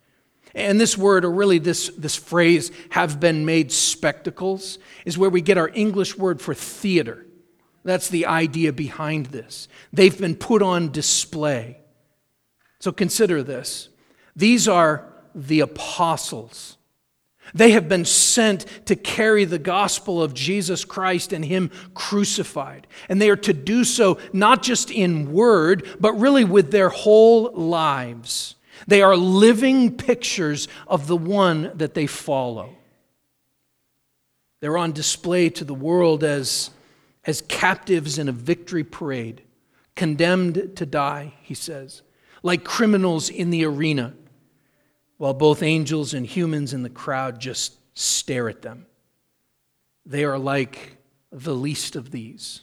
And 0.58 0.82
this 0.82 0.98
word, 0.98 1.24
or 1.24 1.32
really 1.32 1.60
this, 1.60 1.90
this 1.98 2.16
phrase, 2.16 2.72
have 2.90 3.20
been 3.20 3.46
made 3.46 3.72
spectacles, 3.72 4.80
is 5.06 5.16
where 5.16 5.30
we 5.30 5.40
get 5.40 5.58
our 5.58 5.70
English 5.70 6.18
word 6.18 6.42
for 6.42 6.56
theater. 6.56 7.28
That's 7.84 8.10
the 8.10 8.26
idea 8.26 8.74
behind 8.74 9.28
this. 9.28 9.68
They've 9.94 10.18
been 10.18 10.36
put 10.36 10.64
on 10.64 10.92
display. 10.92 11.78
So 12.80 12.92
consider 12.92 13.44
this 13.44 13.90
these 14.36 14.68
are 14.68 15.06
the 15.36 15.60
apostles. 15.60 16.78
They 17.54 17.72
have 17.72 17.88
been 17.88 18.04
sent 18.04 18.66
to 18.88 18.96
carry 18.96 19.46
the 19.46 19.60
gospel 19.60 20.22
of 20.22 20.34
Jesus 20.34 20.84
Christ 20.84 21.32
and 21.32 21.46
Him 21.46 21.72
crucified. 21.94 22.88
And 23.08 23.22
they 23.22 23.30
are 23.30 23.38
to 23.38 23.54
do 23.54 23.84
so 23.84 24.18
not 24.34 24.64
just 24.64 24.92
in 24.92 25.32
word, 25.32 25.88
but 26.00 26.14
really 26.14 26.44
with 26.44 26.72
their 26.72 26.90
whole 26.90 27.52
lives. 27.54 28.56
They 28.86 29.02
are 29.02 29.16
living 29.16 29.98
pictures 29.98 30.68
of 30.88 31.08
the 31.08 31.18
one 31.18 31.72
that 31.76 31.94
they 31.94 32.08
follow. 32.08 32.76
They're 34.60 34.78
on 34.78 34.92
display 34.92 35.50
to 35.52 35.64
the 35.64 35.74
world 35.74 36.24
as, 36.24 36.72
as 37.26 37.42
captives 37.42 38.18
in 38.18 38.28
a 38.28 38.34
victory 38.34 38.84
parade, 38.84 39.42
condemned 39.96 40.74
to 40.76 40.86
die, 40.86 41.34
he 41.42 41.54
says, 41.54 42.02
like 42.44 42.64
criminals 42.64 43.30
in 43.30 43.50
the 43.50 43.66
arena, 43.66 44.14
while 45.18 45.34
both 45.34 45.64
angels 45.64 46.14
and 46.14 46.26
humans 46.26 46.74
in 46.74 46.84
the 46.84 46.90
crowd 46.90 47.40
just 47.40 47.76
stare 47.98 48.50
at 48.50 48.62
them. 48.62 48.86
They 50.06 50.24
are 50.24 50.38
like 50.38 50.98
the 51.32 51.56
least 51.56 51.96
of 51.96 52.12
these, 52.12 52.62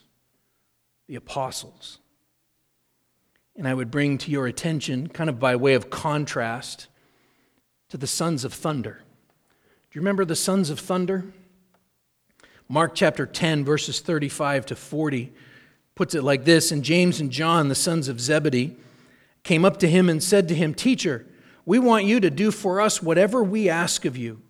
the 1.07 1.17
apostles. 1.17 1.99
And 3.57 3.69
I 3.69 3.75
would 3.75 3.91
bring 3.91 4.19
to 4.19 4.31
your 4.31 4.47
attention, 4.47 5.09
kind 5.09 5.31
of 5.31 5.39
by 5.39 5.57
way 5.57 5.75
of 5.75 5.91
contrast, 5.91 6.89
to 7.91 7.97
the 7.97 8.07
sons 8.07 8.45
of 8.45 8.53
thunder. 8.53 9.03
Do 9.91 9.99
you 9.99 10.01
remember 10.01 10.25
the 10.25 10.35
sons 10.35 10.71
of 10.71 10.81
thunder? 10.81 11.25
Mark 12.69 12.95
chapter 12.95 13.27
10, 13.27 13.65
verses 13.65 14.01
35 14.01 14.67
to 14.67 14.77
40, 14.77 15.33
puts 15.95 16.15
it 16.15 16.25
like 16.25 16.45
this 16.45 16.73
And 16.73 16.83
James 16.83 17.21
and 17.21 17.31
John, 17.31 17.69
the 17.69 17.75
sons 17.75 18.09
of 18.09 18.21
Zebedee, 18.21 18.77
came 19.45 19.65
up 19.65 19.77
to 19.79 19.89
him 19.89 20.09
and 20.09 20.23
said 20.23 20.49
to 20.49 20.55
him, 20.55 20.75
Teacher, 20.75 21.27
we 21.67 21.79
want 21.79 22.05
you 22.05 22.21
to 22.21 22.31
do 22.31 22.51
for 22.51 22.81
us 22.81 23.03
whatever 23.03 23.45
we 23.45 23.69
ask 23.69 24.05
of 24.05 24.17
you. 24.17 24.41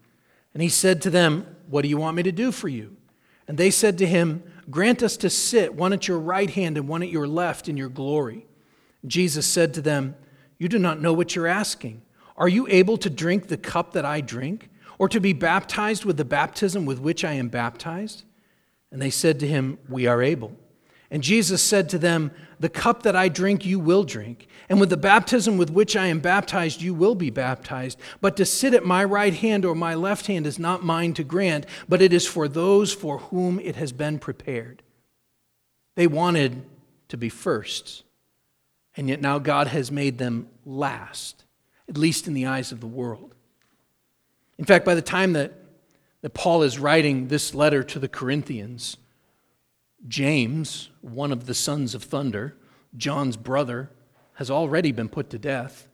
And 0.52 0.62
he 0.62 0.68
said 0.68 1.02
to 1.02 1.10
them, 1.10 1.46
What 1.68 1.82
do 1.82 1.88
you 1.88 1.98
want 1.98 2.16
me 2.16 2.22
to 2.22 2.32
do 2.32 2.52
for 2.52 2.68
you? 2.68 2.96
And 3.46 3.58
they 3.58 3.70
said 3.70 3.98
to 3.98 4.06
him, 4.06 4.42
Grant 4.70 5.02
us 5.02 5.16
to 5.18 5.28
sit, 5.28 5.74
one 5.74 5.92
at 5.92 6.08
your 6.08 6.18
right 6.18 6.48
hand 6.48 6.78
and 6.78 6.88
one 6.88 7.02
at 7.02 7.10
your 7.10 7.26
left, 7.26 7.68
in 7.68 7.76
your 7.76 7.90
glory. 7.90 8.46
Jesus 9.06 9.46
said 9.46 9.74
to 9.74 9.82
them, 9.82 10.16
You 10.58 10.68
do 10.68 10.78
not 10.78 11.00
know 11.00 11.12
what 11.12 11.34
you're 11.34 11.46
asking. 11.46 12.02
Are 12.36 12.48
you 12.48 12.66
able 12.68 12.96
to 12.98 13.10
drink 13.10 13.48
the 13.48 13.56
cup 13.56 13.92
that 13.92 14.04
I 14.04 14.20
drink, 14.20 14.70
or 14.98 15.08
to 15.08 15.20
be 15.20 15.32
baptized 15.32 16.04
with 16.04 16.16
the 16.16 16.24
baptism 16.24 16.86
with 16.86 16.98
which 16.98 17.24
I 17.24 17.32
am 17.32 17.48
baptized? 17.48 18.24
And 18.90 19.00
they 19.00 19.10
said 19.10 19.40
to 19.40 19.46
him, 19.46 19.78
We 19.88 20.06
are 20.06 20.22
able. 20.22 20.56
And 21.10 21.22
Jesus 21.22 21.62
said 21.62 21.88
to 21.90 21.98
them, 21.98 22.32
The 22.58 22.68
cup 22.68 23.02
that 23.02 23.14
I 23.14 23.28
drink, 23.28 23.64
you 23.64 23.78
will 23.78 24.04
drink, 24.04 24.48
and 24.68 24.80
with 24.80 24.90
the 24.90 24.96
baptism 24.96 25.58
with 25.58 25.70
which 25.70 25.96
I 25.96 26.06
am 26.06 26.20
baptized, 26.20 26.80
you 26.80 26.94
will 26.94 27.14
be 27.14 27.30
baptized. 27.30 27.98
But 28.20 28.36
to 28.38 28.44
sit 28.44 28.74
at 28.74 28.84
my 28.84 29.04
right 29.04 29.34
hand 29.34 29.64
or 29.64 29.74
my 29.74 29.94
left 29.94 30.26
hand 30.26 30.46
is 30.46 30.58
not 30.58 30.82
mine 30.82 31.14
to 31.14 31.24
grant, 31.24 31.66
but 31.88 32.02
it 32.02 32.12
is 32.12 32.26
for 32.26 32.48
those 32.48 32.92
for 32.92 33.18
whom 33.18 33.60
it 33.60 33.76
has 33.76 33.92
been 33.92 34.18
prepared. 34.18 34.82
They 35.94 36.06
wanted 36.06 36.64
to 37.08 37.16
be 37.16 37.28
first. 37.28 38.02
And 38.96 39.08
yet 39.08 39.20
now 39.20 39.38
God 39.38 39.68
has 39.68 39.90
made 39.90 40.18
them 40.18 40.48
last, 40.64 41.44
at 41.88 41.98
least 41.98 42.26
in 42.26 42.34
the 42.34 42.46
eyes 42.46 42.72
of 42.72 42.80
the 42.80 42.86
world. 42.86 43.34
In 44.58 44.64
fact, 44.64 44.84
by 44.84 44.94
the 44.94 45.02
time 45.02 45.32
that, 45.32 45.52
that 46.22 46.34
Paul 46.34 46.62
is 46.62 46.78
writing 46.78 47.28
this 47.28 47.54
letter 47.54 47.82
to 47.82 47.98
the 47.98 48.08
Corinthians, 48.08 48.96
James, 50.06 50.90
one 51.00 51.32
of 51.32 51.46
the 51.46 51.54
sons 51.54 51.94
of 51.94 52.04
thunder, 52.04 52.56
John's 52.96 53.36
brother, 53.36 53.90
has 54.34 54.50
already 54.50 54.92
been 54.92 55.08
put 55.08 55.30
to 55.30 55.38
death. 55.38 55.88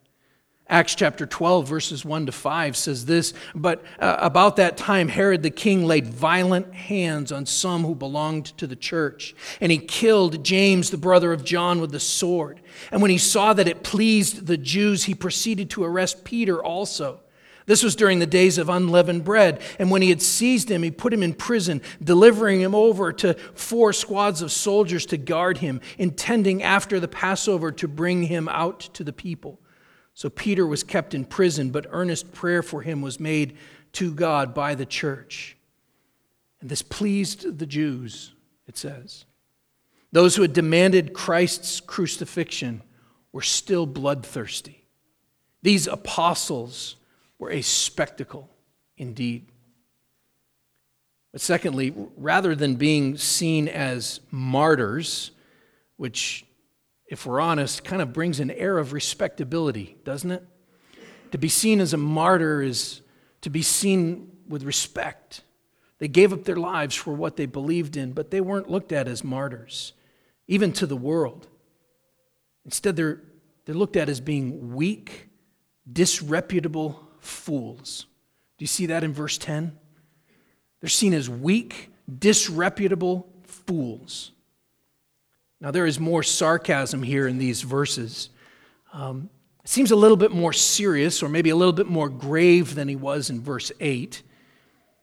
Acts 0.71 0.95
chapter 0.95 1.25
12, 1.25 1.67
verses 1.67 2.05
1 2.05 2.27
to 2.27 2.31
5 2.31 2.77
says 2.77 3.05
this 3.05 3.33
But 3.53 3.83
uh, 3.99 4.15
about 4.19 4.55
that 4.55 4.77
time, 4.77 5.09
Herod 5.09 5.43
the 5.43 5.49
king 5.49 5.85
laid 5.85 6.07
violent 6.07 6.73
hands 6.73 7.33
on 7.33 7.45
some 7.45 7.83
who 7.83 7.93
belonged 7.93 8.57
to 8.57 8.67
the 8.67 8.77
church, 8.77 9.35
and 9.59 9.69
he 9.69 9.77
killed 9.77 10.45
James, 10.45 10.89
the 10.89 10.95
brother 10.95 11.33
of 11.33 11.43
John, 11.43 11.81
with 11.81 11.91
the 11.91 11.99
sword. 11.99 12.61
And 12.89 13.01
when 13.01 13.11
he 13.11 13.17
saw 13.17 13.51
that 13.51 13.67
it 13.67 13.83
pleased 13.83 14.47
the 14.47 14.55
Jews, 14.55 15.03
he 15.03 15.13
proceeded 15.13 15.69
to 15.71 15.83
arrest 15.83 16.23
Peter 16.23 16.63
also. 16.63 17.19
This 17.65 17.83
was 17.83 17.97
during 17.97 18.19
the 18.19 18.25
days 18.25 18.57
of 18.57 18.69
unleavened 18.69 19.25
bread. 19.25 19.61
And 19.77 19.91
when 19.91 20.01
he 20.01 20.09
had 20.09 20.21
seized 20.21 20.71
him, 20.71 20.83
he 20.83 20.91
put 20.91 21.13
him 21.13 21.21
in 21.21 21.33
prison, 21.33 21.81
delivering 22.01 22.61
him 22.61 22.73
over 22.73 23.11
to 23.11 23.33
four 23.55 23.91
squads 23.91 24.41
of 24.41 24.53
soldiers 24.53 25.05
to 25.07 25.17
guard 25.17 25.57
him, 25.57 25.81
intending 25.97 26.63
after 26.63 26.97
the 26.97 27.09
Passover 27.09 27.73
to 27.73 27.89
bring 27.89 28.23
him 28.23 28.47
out 28.47 28.79
to 28.93 29.03
the 29.03 29.13
people. 29.13 29.59
So 30.13 30.29
Peter 30.29 30.67
was 30.67 30.83
kept 30.83 31.13
in 31.13 31.25
prison, 31.25 31.69
but 31.71 31.87
earnest 31.89 32.31
prayer 32.31 32.61
for 32.61 32.81
him 32.81 33.01
was 33.01 33.19
made 33.19 33.57
to 33.93 34.13
God 34.13 34.53
by 34.53 34.75
the 34.75 34.85
church. 34.85 35.57
And 36.59 36.69
this 36.69 36.81
pleased 36.81 37.57
the 37.57 37.65
Jews, 37.65 38.33
it 38.67 38.77
says. 38.77 39.25
Those 40.11 40.35
who 40.35 40.41
had 40.41 40.53
demanded 40.53 41.13
Christ's 41.13 41.79
crucifixion 41.79 42.81
were 43.31 43.41
still 43.41 43.85
bloodthirsty. 43.85 44.85
These 45.63 45.87
apostles 45.87 46.97
were 47.39 47.51
a 47.51 47.61
spectacle 47.61 48.49
indeed. 48.97 49.47
But 51.31 51.41
secondly, 51.41 51.93
rather 52.17 52.55
than 52.55 52.75
being 52.75 53.17
seen 53.17 53.67
as 53.67 54.19
martyrs, 54.31 55.31
which 55.95 56.45
if 57.11 57.25
we're 57.25 57.41
honest, 57.41 57.83
kind 57.83 58.01
of 58.01 58.13
brings 58.13 58.39
an 58.39 58.49
air 58.49 58.77
of 58.77 58.93
respectability, 58.93 59.97
doesn't 60.05 60.31
it? 60.31 60.47
To 61.33 61.37
be 61.37 61.49
seen 61.49 61.81
as 61.81 61.93
a 61.93 61.97
martyr 61.97 62.61
is 62.61 63.01
to 63.41 63.49
be 63.49 63.61
seen 63.61 64.31
with 64.47 64.63
respect. 64.63 65.41
They 65.99 66.07
gave 66.07 66.31
up 66.31 66.45
their 66.45 66.55
lives 66.55 66.95
for 66.95 67.13
what 67.13 67.35
they 67.35 67.45
believed 67.45 67.97
in, 67.97 68.13
but 68.13 68.31
they 68.31 68.39
weren't 68.39 68.71
looked 68.71 68.93
at 68.93 69.09
as 69.09 69.25
martyrs, 69.25 69.91
even 70.47 70.71
to 70.71 70.85
the 70.85 70.95
world. 70.95 71.47
Instead, 72.63 72.95
they're, 72.95 73.21
they're 73.65 73.75
looked 73.75 73.97
at 73.97 74.07
as 74.07 74.21
being 74.21 74.73
weak, 74.73 75.27
disreputable 75.91 77.09
fools. 77.19 78.05
Do 78.57 78.63
you 78.63 78.67
see 78.67 78.85
that 78.85 79.03
in 79.03 79.13
verse 79.13 79.37
10? 79.37 79.77
They're 80.79 80.89
seen 80.89 81.13
as 81.13 81.29
weak, 81.29 81.89
disreputable 82.19 83.27
fools. 83.43 84.31
Now, 85.61 85.69
there 85.69 85.85
is 85.85 85.99
more 85.99 86.23
sarcasm 86.23 87.03
here 87.03 87.27
in 87.27 87.37
these 87.37 87.61
verses. 87.61 88.29
Um, 88.93 89.29
it 89.63 89.69
seems 89.69 89.91
a 89.91 89.95
little 89.95 90.17
bit 90.17 90.31
more 90.31 90.53
serious, 90.53 91.21
or 91.21 91.29
maybe 91.29 91.51
a 91.51 91.55
little 91.55 91.71
bit 91.71 91.87
more 91.87 92.09
grave 92.09 92.73
than 92.73 92.87
he 92.87 92.95
was 92.95 93.29
in 93.29 93.41
verse 93.41 93.71
8. 93.79 94.23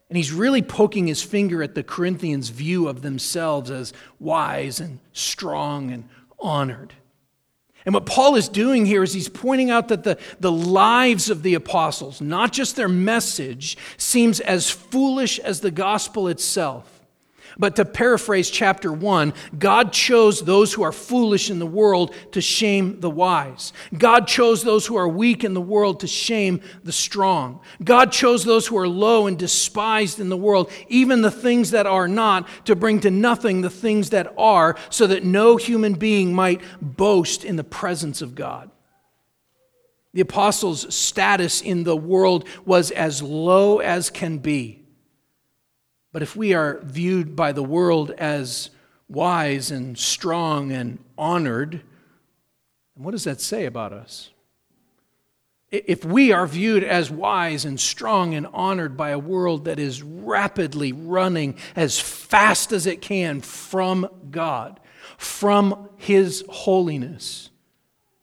And 0.09 0.17
he's 0.17 0.33
really 0.33 0.63
poking 0.63 1.07
his 1.07 1.23
finger 1.23 1.63
at 1.63 1.77
the 1.77 1.85
Corinthians' 1.85 2.49
view 2.49 2.89
of 2.89 3.03
themselves 3.03 3.71
as 3.71 3.93
wise 4.19 4.81
and 4.81 4.99
strong 5.13 5.93
and 5.93 6.09
honored. 6.41 6.93
And 7.87 7.95
what 7.95 8.07
Paul 8.07 8.35
is 8.35 8.49
doing 8.49 8.85
here 8.85 9.05
is 9.05 9.13
he's 9.13 9.29
pointing 9.29 9.71
out 9.71 9.89
that 9.89 10.03
the, 10.03 10.19
the 10.41 10.53
lives 10.53 11.31
of 11.31 11.43
the 11.43 11.55
apostles, 11.55 12.21
not 12.21 12.53
just 12.53 12.75
their 12.75 12.89
message, 12.89 13.79
seems 13.97 14.41
as 14.41 14.71
foolish 14.71 15.39
as 15.39 15.61
the 15.61 15.71
gospel 15.71 16.27
itself. 16.27 16.98
But 17.57 17.77
to 17.77 17.85
paraphrase 17.85 18.51
chapter 18.51 18.93
1, 18.93 19.33
God 19.59 19.93
chose 19.93 20.41
those 20.41 20.73
who 20.73 20.83
are 20.83 20.93
foolish 20.93 21.51
in 21.51 21.59
the 21.59 21.67
world 21.67 22.15
to 22.33 22.41
shame 22.41 23.01
the 23.01 23.11
wise. 23.11 23.73
God 23.97 24.27
chose 24.27 24.63
those 24.63 24.87
who 24.87 24.97
are 24.97 25.09
weak 25.09 25.45
in 25.45 25.55
the 25.55 25.61
world 25.61 26.01
to 26.01 26.07
shame 26.07 26.61
the 26.85 26.93
strong. 26.93 27.61
God 27.83 28.13
chose 28.13 28.45
those 28.45 28.67
who 28.67 28.77
are 28.77 28.89
low 28.89 29.27
and 29.27 29.39
despised 29.39 30.21
in 30.21 30.29
the 30.29 30.37
world, 30.37 30.71
even 30.89 31.23
the 31.23 31.31
things 31.31 31.71
that 31.71 31.87
are 31.87 32.09
not, 32.09 32.49
to 32.67 32.77
bring 32.77 33.01
to 33.01 33.11
nothing 33.11 33.61
the 33.61 33.71
things 33.71 34.11
that 34.11 34.33
are, 34.37 34.77
so 34.91 35.07
that 35.07 35.25
no 35.25 35.57
human 35.57 35.95
being 35.95 36.35
might 36.35 36.61
boast 36.81 37.45
in 37.45 37.57
the 37.57 37.65
presence 37.65 38.23
of 38.23 38.35
God. 38.35 38.71
The 40.15 40.23
apostles' 40.23 40.93
status 40.95 41.61
in 41.61 41.85
the 41.85 41.97
world 41.97 42.49
was 42.65 42.91
as 42.91 43.23
low 43.23 43.79
as 43.79 44.11
can 44.11 44.39
be. 44.39 44.85
But 46.13 46.23
if 46.23 46.35
we 46.35 46.55
are 46.55 46.81
viewed 46.83 47.37
by 47.37 47.53
the 47.53 47.63
world 47.63 48.11
as 48.13 48.71
wise 49.09 49.71
and 49.71 49.99
strong 49.99 50.73
and 50.73 50.99
honored, 51.17 51.83
what 52.95 53.13
does 53.13 53.25
that 53.25 53.41
say 53.41 53.67
about 53.67 53.93
us? 53.93 54.31
If 55.71 56.03
we 56.05 56.33
are 56.33 56.47
viewed 56.47 56.83
as 56.83 57.11
wise 57.11 57.67
and 57.67 57.79
strong 57.79 58.35
and 58.35 58.47
honored 58.55 58.97
by 58.97 59.11
a 59.11 59.19
world 59.19 59.67
that 59.67 59.79
is 59.79 60.03
rapidly 60.03 60.93
running 60.93 61.57
as 61.77 62.01
fast 62.01 62.73
as 62.73 62.87
it 62.87 63.03
can 63.03 63.43
from 63.43 64.09
God, 64.31 64.81
from 65.19 65.91
His 65.97 66.43
holiness, 66.49 67.51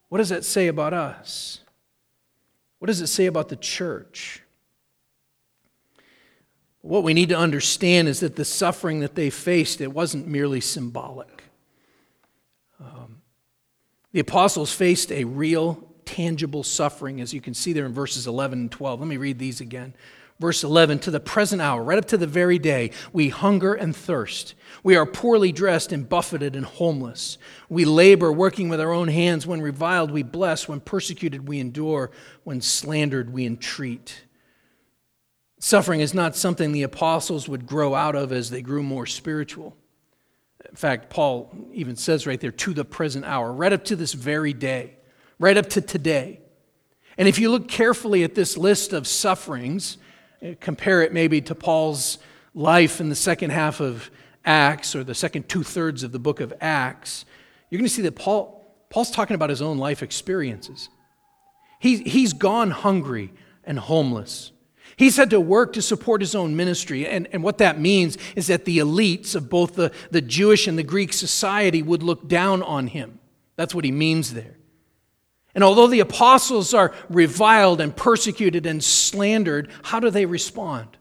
what 0.10 0.18
does 0.18 0.30
that 0.30 0.44
say 0.44 0.68
about 0.68 0.94
us? 0.94 1.60
What 2.80 2.88
does 2.88 3.02
it 3.02 3.08
say 3.08 3.28
about 3.28 3.50
the 3.50 3.56
church? 3.56 4.42
What 6.86 7.02
we 7.02 7.16
need 7.16 7.30
to 7.30 7.38
understand 7.38 8.08
is 8.08 8.20
that 8.20 8.36
the 8.36 8.46
suffering 8.46 9.00
that 9.00 9.16
they 9.16 9.32
faced, 9.32 9.82
it 9.82 9.92
wasn't 9.92 10.28
merely 10.28 10.62
symbolic. 10.62 11.46
Um, 12.80 13.24
the 14.12 14.20
apostles 14.20 14.72
faced 14.72 15.12
a 15.12 15.24
real, 15.24 15.84
tangible 16.06 16.62
suffering, 16.62 17.22
as 17.22 17.34
you 17.34 17.42
can 17.42 17.56
see 17.56 17.74
there 17.74 17.88
in 17.88 17.92
verses 17.92 18.28
11 18.28 18.60
and 18.60 18.72
12. 18.72 19.00
Let 19.00 19.10
me 19.10 19.18
read 19.18 19.40
these 19.40 19.62
again. 19.62 19.96
Verse 20.40 20.64
11, 20.64 21.00
to 21.00 21.10
the 21.10 21.20
present 21.20 21.60
hour, 21.60 21.82
right 21.82 21.98
up 21.98 22.06
to 22.06 22.18
the 22.18 22.28
very 22.28 22.60
day, 22.60 22.92
we 23.12 23.30
hunger 23.30 23.74
and 23.74 23.96
thirst. 23.96 24.54
We 24.84 24.96
are 24.96 25.08
poorly 25.08 25.52
dressed 25.52 25.92
and 25.92 26.08
buffeted 26.08 26.56
and 26.56 26.68
homeless. 26.68 27.40
We 27.68 27.86
labor, 27.86 28.32
working 28.32 28.70
with 28.70 28.80
our 28.80 28.92
own 28.92 29.08
hands. 29.08 29.48
When 29.48 29.60
reviled, 29.60 30.12
we 30.12 30.22
bless. 30.22 30.68
When 30.68 30.82
persecuted, 30.82 31.48
we 31.48 31.60
endure. 31.60 32.12
When 32.44 32.62
slandered, 32.62 33.34
we 33.34 33.48
entreat. 33.48 34.22
Suffering 35.60 36.02
is 36.02 36.14
not 36.14 36.36
something 36.36 36.72
the 36.72 36.84
apostles 36.84 37.48
would 37.48 37.66
grow 37.66 37.96
out 37.96 38.16
of 38.16 38.32
as 38.32 38.50
they 38.50 38.62
grew 38.62 38.84
more 38.84 39.06
spiritual. 39.06 39.76
In 40.70 40.76
fact, 40.76 41.10
Paul 41.10 41.56
even 41.74 41.96
says 41.96 42.28
right 42.28 42.40
there, 42.40 42.52
to 42.52 42.74
the 42.74 42.86
present 42.86 43.26
hour, 43.26 43.52
right 43.52 43.72
up 43.72 43.86
to 43.86 43.96
this 43.96 44.14
very 44.14 44.54
day, 44.54 44.98
right 45.40 45.58
up 45.58 45.70
to 45.70 45.82
today. 45.82 46.42
And 47.18 47.28
if 47.28 47.40
you 47.40 47.50
look 47.50 47.68
carefully 47.68 48.24
at 48.24 48.36
this 48.36 48.58
list 48.58 48.92
of 48.92 49.08
sufferings, 49.08 49.98
eh, 50.42 50.56
compare 50.60 51.02
it 51.02 51.14
maybe 51.14 51.40
to 51.42 51.56
Paul's 51.56 52.18
life 52.54 53.00
in 53.00 53.10
the 53.10 53.16
second 53.16 53.52
half 53.52 53.80
of 53.80 54.10
Acts 54.44 54.96
or 54.96 55.04
the 55.04 55.16
second 55.16 55.50
two 55.50 55.64
thirds 55.64 56.04
of 56.04 56.12
the 56.12 56.20
book 56.20 56.40
of 56.40 56.54
Acts, 56.62 57.26
you're 57.70 57.80
going 57.80 57.88
to 57.88 57.94
see 57.94 58.04
that 58.04 58.16
Paul, 58.16 58.76
Paul's 58.90 59.12
talking 59.12 59.36
about 59.36 59.50
his 59.50 59.62
own 59.62 59.78
life 59.78 60.04
experiences. 60.04 60.90
He, 61.80 61.98
he's 61.98 62.34
gone 62.34 62.72
hungry 62.72 63.34
and 63.64 63.80
homeless. 63.80 64.52
He's 64.98 65.18
had 65.18 65.30
to 65.32 65.42
work 65.42 65.74
to 65.74 65.82
support 65.82 66.22
his 66.22 66.36
own 66.36 66.56
ministry. 66.56 67.06
And, 67.06 67.28
and 67.32 67.44
what 67.44 67.58
that 67.58 67.80
means 67.80 68.18
is 68.36 68.48
that 68.48 68.66
the 68.66 68.78
elites 68.78 69.36
of 69.36 69.50
both 69.50 69.76
the, 69.76 69.92
the 70.12 70.22
Jewish 70.22 70.68
and 70.68 70.78
the 70.78 70.84
Greek 70.84 71.12
society 71.12 71.82
would 71.82 72.02
look 72.02 72.28
down 72.28 72.64
on 72.64 72.88
him. 72.88 73.20
That's 73.58 73.76
what 73.76 73.86
he 73.86 73.92
means 73.92 74.34
there. 74.34 74.56
And 75.54 75.64
although 75.64 75.88
the 75.88 76.02
apostles 76.02 76.74
are 76.74 76.94
reviled 77.10 77.80
and 77.80 77.96
persecuted 77.96 78.66
and 78.66 78.84
slandered, 78.84 79.70
how 79.84 80.00
do 80.00 80.10
they 80.10 80.26
respond? 80.26 80.98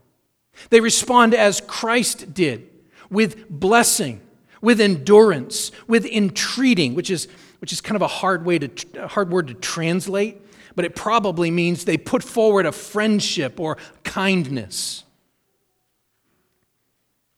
They 0.71 0.81
respond 0.81 1.35
as 1.35 1.61
Christ 1.61 2.35
did, 2.35 2.69
with 3.11 3.49
blessing, 3.49 4.21
with 4.61 4.81
endurance, 4.81 5.73
with 5.89 6.07
entreating, 6.07 6.95
which 6.95 7.11
is, 7.11 7.27
which 7.61 7.73
is 7.73 7.81
kind 7.81 7.97
of 7.97 8.03
a 8.03 8.07
hard, 8.07 8.45
way 8.45 8.61
to, 8.61 9.09
hard 9.09 9.31
word 9.31 9.49
to 9.49 9.55
translate 9.55 10.41
but 10.75 10.85
it 10.85 10.97
probably 10.97 11.51
means 11.51 11.85
they 11.85 11.97
put 11.97 12.23
forward 12.23 12.67
a 12.67 12.73
friendship 12.73 13.61
or 13.61 13.77
kindness. 14.03 15.05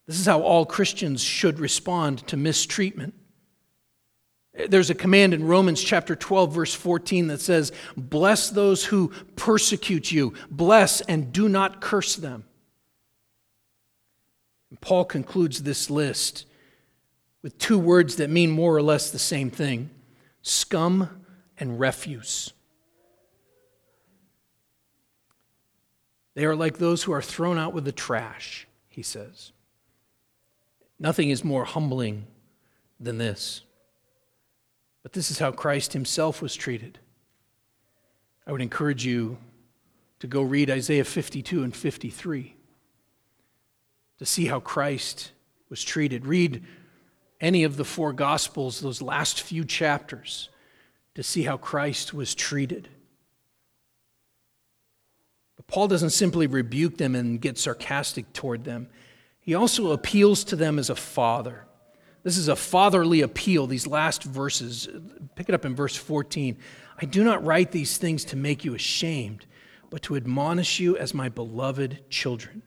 This 0.05 0.19
is 0.19 0.25
how 0.25 0.41
all 0.41 0.65
Christians 0.65 1.21
should 1.21 1.59
respond 1.59 2.25
to 2.27 2.37
mistreatment. 2.37 3.13
There's 4.69 4.89
a 4.89 4.95
command 4.95 5.33
in 5.33 5.45
Romans 5.45 5.83
chapter 5.83 6.15
12, 6.15 6.53
verse 6.53 6.73
14 6.73 7.27
that 7.27 7.41
says, 7.41 7.71
Bless 7.95 8.49
those 8.49 8.85
who 8.85 9.09
persecute 9.35 10.11
you, 10.11 10.33
bless 10.49 11.01
and 11.01 11.31
do 11.31 11.47
not 11.47 11.81
curse 11.81 12.15
them. 12.15 12.45
And 14.69 14.81
Paul 14.81 15.05
concludes 15.05 15.63
this 15.63 15.89
list 15.89 16.45
with 17.43 17.57
two 17.59 17.77
words 17.77 18.15
that 18.15 18.29
mean 18.29 18.49
more 18.49 18.75
or 18.75 18.81
less 18.81 19.09
the 19.09 19.19
same 19.19 19.51
thing 19.51 19.89
scum 20.41 21.23
and 21.59 21.79
refuse. 21.79 22.53
They 26.37 26.45
are 26.45 26.55
like 26.55 26.77
those 26.77 27.01
who 27.01 27.13
are 27.13 27.21
thrown 27.23 27.57
out 27.57 27.73
with 27.73 27.83
the 27.83 27.91
trash, 27.91 28.67
he 28.89 29.01
says. 29.01 29.53
Nothing 30.99 31.31
is 31.31 31.43
more 31.43 31.65
humbling 31.65 32.27
than 32.99 33.17
this. 33.17 33.63
But 35.01 35.13
this 35.13 35.31
is 35.31 35.39
how 35.39 35.51
Christ 35.51 35.93
himself 35.93 36.39
was 36.39 36.53
treated. 36.53 36.99
I 38.45 38.51
would 38.51 38.61
encourage 38.61 39.03
you 39.03 39.39
to 40.19 40.27
go 40.27 40.43
read 40.43 40.69
Isaiah 40.69 41.05
52 41.05 41.63
and 41.63 41.75
53 41.75 42.55
to 44.19 44.25
see 44.27 44.45
how 44.45 44.59
Christ 44.59 45.31
was 45.69 45.83
treated. 45.83 46.27
Read 46.27 46.63
any 47.41 47.63
of 47.63 47.77
the 47.77 47.83
four 47.83 48.13
Gospels, 48.13 48.79
those 48.79 49.01
last 49.01 49.41
few 49.41 49.65
chapters, 49.65 50.49
to 51.15 51.23
see 51.23 51.41
how 51.41 51.57
Christ 51.57 52.13
was 52.13 52.35
treated. 52.35 52.89
Paul 55.67 55.87
doesn't 55.87 56.11
simply 56.11 56.47
rebuke 56.47 56.97
them 56.97 57.15
and 57.15 57.41
get 57.41 57.57
sarcastic 57.57 58.31
toward 58.33 58.63
them, 58.63 58.87
he 59.39 59.55
also 59.55 59.91
appeals 59.91 60.43
to 60.45 60.55
them 60.55 60.77
as 60.79 60.89
a 60.89 60.95
father. 60.95 61.65
This 62.23 62.37
is 62.37 62.49
a 62.49 62.55
fatherly 62.57 63.21
appeal, 63.21 63.67
these 63.67 63.87
last 63.87 64.23
verses. 64.23 64.89
Pick 65.35 65.47
it 65.47 65.55
up 65.55 65.63
in 65.63 65.75
verse 65.75 65.95
14. 65.95 66.57
I 67.01 67.05
do 67.05 67.23
not 67.23 67.45
write 67.45 67.71
these 67.71 67.97
things 67.97 68.25
to 68.25 68.35
make 68.35 68.65
you 68.65 68.73
ashamed, 68.73 69.45
but 69.89 70.01
to 70.03 70.17
admonish 70.17 70.79
you 70.79 70.97
as 70.97 71.13
my 71.13 71.29
beloved 71.29 72.09
children. 72.09 72.63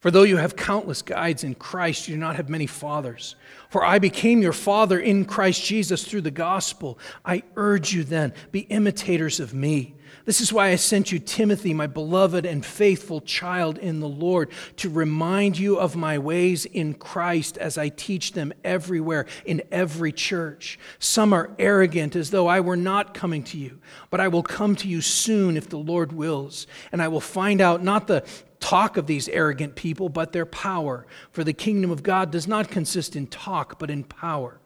For 0.00 0.10
though 0.10 0.22
you 0.22 0.36
have 0.36 0.56
countless 0.56 1.02
guides 1.02 1.44
in 1.44 1.54
Christ, 1.54 2.08
you 2.08 2.14
do 2.14 2.20
not 2.20 2.36
have 2.36 2.48
many 2.48 2.66
fathers. 2.66 3.36
For 3.68 3.84
I 3.84 3.98
became 3.98 4.42
your 4.42 4.52
father 4.52 4.98
in 4.98 5.24
Christ 5.24 5.64
Jesus 5.64 6.04
through 6.04 6.20
the 6.22 6.30
gospel. 6.30 6.98
I 7.24 7.42
urge 7.56 7.92
you 7.92 8.04
then, 8.04 8.32
be 8.52 8.60
imitators 8.60 9.40
of 9.40 9.54
me. 9.54 9.94
This 10.28 10.42
is 10.42 10.52
why 10.52 10.68
I 10.68 10.76
sent 10.76 11.10
you 11.10 11.18
Timothy, 11.18 11.72
my 11.72 11.86
beloved 11.86 12.44
and 12.44 12.62
faithful 12.62 13.22
child 13.22 13.78
in 13.78 14.00
the 14.00 14.08
Lord, 14.10 14.50
to 14.76 14.90
remind 14.90 15.58
you 15.58 15.78
of 15.78 15.96
my 15.96 16.18
ways 16.18 16.66
in 16.66 16.92
Christ 16.92 17.56
as 17.56 17.78
I 17.78 17.88
teach 17.88 18.32
them 18.32 18.52
everywhere 18.62 19.24
in 19.46 19.62
every 19.72 20.12
church. 20.12 20.78
Some 20.98 21.32
are 21.32 21.56
arrogant 21.58 22.14
as 22.14 22.30
though 22.30 22.46
I 22.46 22.60
were 22.60 22.76
not 22.76 23.14
coming 23.14 23.42
to 23.44 23.56
you, 23.56 23.80
but 24.10 24.20
I 24.20 24.28
will 24.28 24.42
come 24.42 24.76
to 24.76 24.86
you 24.86 25.00
soon 25.00 25.56
if 25.56 25.70
the 25.70 25.78
Lord 25.78 26.12
wills, 26.12 26.66
and 26.92 27.00
I 27.00 27.08
will 27.08 27.22
find 27.22 27.62
out 27.62 27.82
not 27.82 28.06
the 28.06 28.22
talk 28.60 28.98
of 28.98 29.06
these 29.06 29.30
arrogant 29.30 29.76
people, 29.76 30.10
but 30.10 30.32
their 30.32 30.44
power. 30.44 31.06
For 31.30 31.42
the 31.42 31.54
kingdom 31.54 31.90
of 31.90 32.02
God 32.02 32.30
does 32.30 32.46
not 32.46 32.68
consist 32.68 33.16
in 33.16 33.28
talk, 33.28 33.78
but 33.78 33.88
in 33.88 34.04
power. 34.04 34.60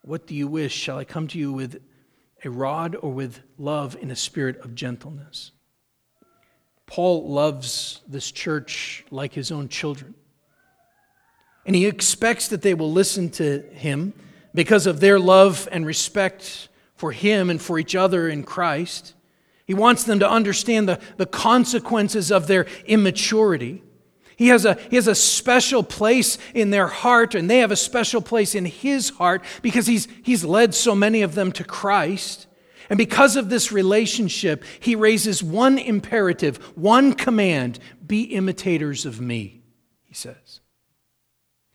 What 0.00 0.26
do 0.26 0.34
you 0.34 0.48
wish? 0.48 0.72
Shall 0.72 0.96
I 0.96 1.04
come 1.04 1.28
to 1.28 1.38
you 1.38 1.52
with 1.52 1.82
a 2.44 2.50
rod 2.50 2.96
or 3.00 3.12
with 3.12 3.40
love 3.58 3.96
in 4.00 4.10
a 4.10 4.16
spirit 4.16 4.58
of 4.58 4.74
gentleness? 4.74 5.52
Paul 6.86 7.28
loves 7.30 8.02
this 8.06 8.30
church 8.30 9.04
like 9.10 9.32
his 9.32 9.50
own 9.50 9.68
children. 9.68 10.14
And 11.66 11.74
he 11.74 11.86
expects 11.86 12.48
that 12.48 12.62
they 12.62 12.74
will 12.74 12.92
listen 12.92 13.30
to 13.30 13.60
him 13.72 14.12
because 14.54 14.86
of 14.86 15.00
their 15.00 15.18
love 15.18 15.68
and 15.72 15.86
respect 15.86 16.68
for 16.94 17.12
him 17.12 17.50
and 17.50 17.60
for 17.60 17.78
each 17.78 17.96
other 17.96 18.28
in 18.28 18.44
Christ. 18.44 19.14
He 19.66 19.74
wants 19.74 20.04
them 20.04 20.18
to 20.18 20.30
understand 20.30 20.88
the, 20.88 21.00
the 21.16 21.26
consequences 21.26 22.30
of 22.30 22.46
their 22.46 22.66
immaturity. 22.84 23.82
He 24.36 24.48
has, 24.48 24.64
a, 24.64 24.74
he 24.90 24.96
has 24.96 25.06
a 25.06 25.14
special 25.14 25.82
place 25.82 26.38
in 26.54 26.70
their 26.70 26.88
heart, 26.88 27.34
and 27.34 27.48
they 27.48 27.58
have 27.58 27.70
a 27.70 27.76
special 27.76 28.20
place 28.20 28.54
in 28.54 28.64
his 28.64 29.10
heart 29.10 29.44
because 29.62 29.86
he's, 29.86 30.08
he's 30.22 30.44
led 30.44 30.74
so 30.74 30.94
many 30.94 31.22
of 31.22 31.34
them 31.34 31.52
to 31.52 31.64
Christ. 31.64 32.46
And 32.90 32.98
because 32.98 33.36
of 33.36 33.48
this 33.48 33.72
relationship, 33.72 34.64
he 34.80 34.96
raises 34.96 35.42
one 35.42 35.78
imperative, 35.78 36.56
one 36.76 37.14
command 37.14 37.78
be 38.06 38.22
imitators 38.22 39.06
of 39.06 39.20
me, 39.20 39.62
he 40.02 40.14
says. 40.14 40.60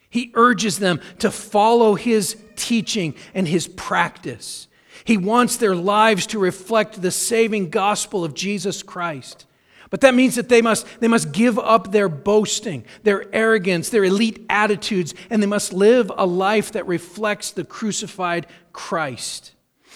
He 0.10 0.32
urges 0.36 0.80
them 0.80 1.02
to 1.20 1.32
follow 1.32 1.96
his 1.96 2.36
teaching 2.56 3.16
and 3.34 3.48
his 3.48 3.68
practice. 3.68 4.68
He 5.06 5.18
wants 5.18 5.58
their 5.58 5.76
lives 5.76 6.28
to 6.28 6.40
reflect 6.40 7.02
the 7.02 7.12
saving 7.12 7.70
gospel 7.70 8.26
of 8.26 8.34
Jesus 8.34 8.84
Christ. 8.84 9.46
But 9.90 10.02
that 10.02 10.14
means 10.14 10.36
that 10.36 10.50
they 10.50 10.62
must, 10.62 10.86
they 11.00 11.08
must 11.08 11.32
give 11.32 11.58
up 11.58 11.92
their 11.92 12.10
boasting, 12.10 12.86
their 13.04 13.26
arrogance, 13.34 13.90
their 13.90 14.04
elite 14.04 14.46
attitudes, 14.50 15.14
and 15.30 15.42
they 15.42 15.48
must 15.48 15.74
live 15.74 16.12
a 16.16 16.26
life 16.26 16.74
that 16.74 16.86
reflects 16.88 17.52
the 17.52 17.64
crucified 17.64 18.46
Christ. 18.72 19.54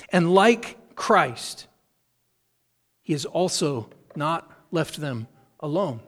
And 0.10 0.34
like 0.34 0.96
Christ, 0.96 1.68
he 3.02 3.14
has 3.14 3.26
also 3.26 3.90
not 4.16 4.52
left 4.72 5.00
them 5.00 5.28
alone. 5.60 6.00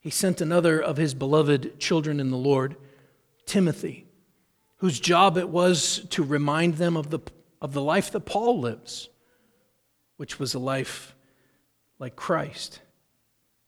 He 0.00 0.10
sent 0.10 0.40
another 0.40 0.80
of 0.80 0.96
his 0.96 1.12
beloved 1.12 1.78
children 1.78 2.20
in 2.20 2.30
the 2.30 2.38
Lord, 2.38 2.76
Timothy 3.44 4.06
whose 4.80 4.98
job 4.98 5.36
it 5.36 5.48
was 5.48 6.06
to 6.08 6.22
remind 6.22 6.74
them 6.74 6.96
of 6.96 7.10
the, 7.10 7.20
of 7.60 7.74
the 7.74 7.82
life 7.82 8.10
that 8.12 8.20
Paul 8.20 8.60
lives, 8.60 9.10
which 10.16 10.38
was 10.38 10.54
a 10.54 10.58
life 10.58 11.14
like 12.00 12.16
Christ. 12.16 12.80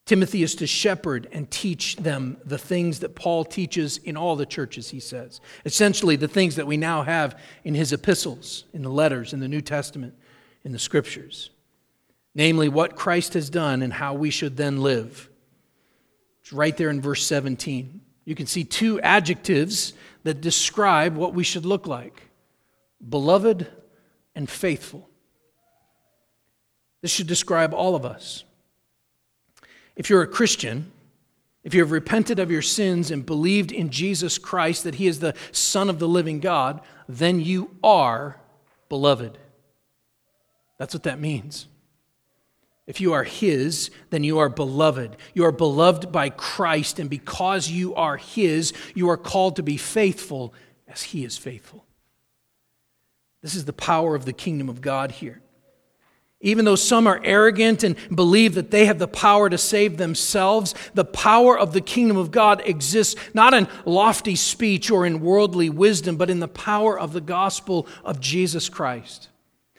Timothy 0.04 0.42
is 0.42 0.56
to 0.56 0.66
shepherd 0.66 1.28
and 1.30 1.48
teach 1.48 1.94
them 1.96 2.36
the 2.44 2.58
things 2.58 2.98
that 3.00 3.14
Paul 3.14 3.44
teaches 3.44 3.98
in 3.98 4.16
all 4.16 4.34
the 4.34 4.46
churches, 4.46 4.90
he 4.90 4.98
says. 4.98 5.40
Essentially, 5.64 6.16
the 6.16 6.26
things 6.26 6.56
that 6.56 6.66
we 6.66 6.76
now 6.76 7.02
have 7.02 7.38
in 7.62 7.74
his 7.74 7.92
epistles, 7.92 8.64
in 8.72 8.82
the 8.82 8.90
letters, 8.90 9.32
in 9.32 9.38
the 9.38 9.46
New 9.46 9.60
Testament, 9.60 10.14
in 10.64 10.72
the 10.72 10.78
scriptures. 10.78 11.50
Namely, 12.34 12.68
what 12.68 12.96
Christ 12.96 13.34
has 13.34 13.48
done 13.48 13.82
and 13.82 13.92
how 13.92 14.14
we 14.14 14.30
should 14.30 14.56
then 14.56 14.82
live. 14.82 15.28
It's 16.40 16.52
right 16.52 16.76
there 16.76 16.90
in 16.90 17.00
verse 17.00 17.24
17. 17.24 18.00
You 18.24 18.34
can 18.34 18.46
see 18.46 18.64
two 18.64 19.00
adjectives 19.02 19.92
that 20.24 20.40
describe 20.40 21.16
what 21.16 21.34
we 21.34 21.44
should 21.44 21.64
look 21.64 21.86
like 21.86 22.28
beloved 23.08 23.68
and 24.34 24.48
faithful. 24.48 25.08
This 27.02 27.10
should 27.10 27.26
describe 27.26 27.74
all 27.74 27.94
of 27.94 28.06
us. 28.06 28.44
If 29.94 30.08
you're 30.08 30.22
a 30.22 30.26
Christian, 30.26 30.90
if 31.64 31.74
you 31.74 31.80
have 31.80 31.92
repented 31.92 32.38
of 32.38 32.50
your 32.50 32.62
sins 32.62 33.10
and 33.10 33.26
believed 33.26 33.70
in 33.70 33.90
Jesus 33.90 34.38
Christ, 34.38 34.84
that 34.84 34.94
He 34.94 35.06
is 35.06 35.20
the 35.20 35.34
Son 35.50 35.90
of 35.90 35.98
the 35.98 36.08
living 36.08 36.40
God, 36.40 36.80
then 37.08 37.40
you 37.40 37.76
are 37.84 38.40
beloved. 38.88 39.36
That's 40.78 40.94
what 40.94 41.02
that 41.02 41.20
means. 41.20 41.66
If 42.86 43.00
you 43.00 43.12
are 43.12 43.24
His, 43.24 43.90
then 44.10 44.24
you 44.24 44.38
are 44.38 44.48
beloved. 44.48 45.16
You 45.34 45.44
are 45.44 45.52
beloved 45.52 46.10
by 46.10 46.30
Christ, 46.30 46.98
and 46.98 47.08
because 47.08 47.68
you 47.68 47.94
are 47.94 48.16
His, 48.16 48.72
you 48.94 49.08
are 49.10 49.16
called 49.16 49.56
to 49.56 49.62
be 49.62 49.76
faithful 49.76 50.54
as 50.88 51.02
He 51.02 51.24
is 51.24 51.36
faithful. 51.36 51.84
This 53.40 53.54
is 53.54 53.64
the 53.64 53.72
power 53.72 54.14
of 54.14 54.24
the 54.24 54.32
kingdom 54.32 54.68
of 54.68 54.80
God 54.80 55.12
here. 55.12 55.40
Even 56.44 56.64
though 56.64 56.76
some 56.76 57.06
are 57.06 57.20
arrogant 57.22 57.84
and 57.84 57.96
believe 58.12 58.54
that 58.54 58.72
they 58.72 58.86
have 58.86 58.98
the 58.98 59.06
power 59.06 59.48
to 59.48 59.56
save 59.56 59.96
themselves, 59.96 60.74
the 60.92 61.04
power 61.04 61.56
of 61.56 61.72
the 61.72 61.80
kingdom 61.80 62.16
of 62.16 62.32
God 62.32 62.60
exists 62.66 63.14
not 63.32 63.54
in 63.54 63.68
lofty 63.84 64.34
speech 64.34 64.90
or 64.90 65.06
in 65.06 65.20
worldly 65.20 65.70
wisdom, 65.70 66.16
but 66.16 66.30
in 66.30 66.40
the 66.40 66.48
power 66.48 66.98
of 66.98 67.12
the 67.12 67.20
gospel 67.20 67.86
of 68.04 68.18
Jesus 68.18 68.68
Christ. 68.68 69.28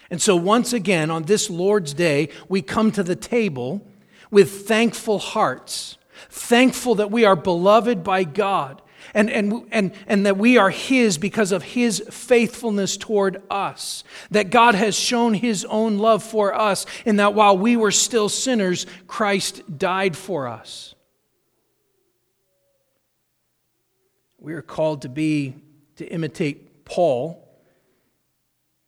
And 0.10 0.22
so, 0.22 0.38
once 0.38 0.72
again, 0.72 1.12
on 1.12 1.24
this 1.24 1.50
Lord's 1.50 1.94
Day, 1.94 2.30
we 2.48 2.62
come 2.62 2.92
to 2.94 3.04
the 3.04 3.16
table 3.16 3.86
with 4.32 4.66
thankful 4.66 5.20
hearts, 5.20 5.98
thankful 6.30 6.96
that 6.96 7.12
we 7.12 7.26
are 7.26 7.36
beloved 7.36 8.06
by 8.06 8.24
God 8.24 8.82
and, 9.14 9.30
and, 9.30 9.68
and, 9.72 9.92
and 10.08 10.26
that 10.26 10.38
we 10.38 10.58
are 10.58 10.70
His 10.70 11.18
because 11.18 11.52
of 11.52 11.64
His 11.64 12.04
faithfulness 12.10 12.98
toward 12.98 13.42
us. 13.50 14.04
That 14.32 14.50
God 14.50 14.76
has 14.76 14.96
shown 14.96 15.34
His 15.34 15.66
own 15.66 15.98
love 15.98 16.24
for 16.24 16.54
us, 16.54 16.86
in 17.06 17.18
that 17.18 17.34
while 17.34 17.58
we 17.58 17.76
were 17.76 17.92
still 17.92 18.30
sinners, 18.30 18.86
Christ 19.08 19.78
died 19.78 20.18
for 20.18 20.48
us. 20.48 20.96
We 24.40 24.54
are 24.54 24.62
called 24.62 25.04
to 25.04 25.10
be, 25.10 25.56
to 25.98 26.06
imitate 26.06 26.86
Paul 26.86 27.44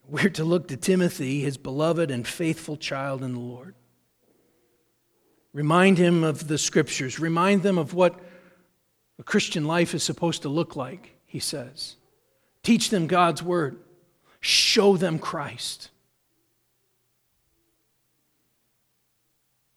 we're 0.07 0.29
to 0.29 0.43
look 0.43 0.67
to 0.67 0.77
Timothy, 0.77 1.41
his 1.41 1.57
beloved 1.57 2.11
and 2.11 2.27
faithful 2.27 2.77
child 2.77 3.23
in 3.23 3.33
the 3.33 3.39
Lord. 3.39 3.75
Remind 5.51 5.97
him 5.97 6.23
of 6.23 6.47
the 6.47 6.57
scriptures. 6.57 7.19
Remind 7.19 7.63
them 7.63 7.77
of 7.77 7.93
what 7.93 8.19
a 9.19 9.23
Christian 9.23 9.65
life 9.65 9.93
is 9.93 10.03
supposed 10.03 10.41
to 10.43 10.49
look 10.49 10.75
like, 10.75 11.15
he 11.25 11.39
says. 11.39 11.95
Teach 12.63 12.89
them 12.89 13.07
God's 13.07 13.41
word. 13.41 13.77
Show 14.39 14.97
them 14.97 15.19
Christ. 15.19 15.89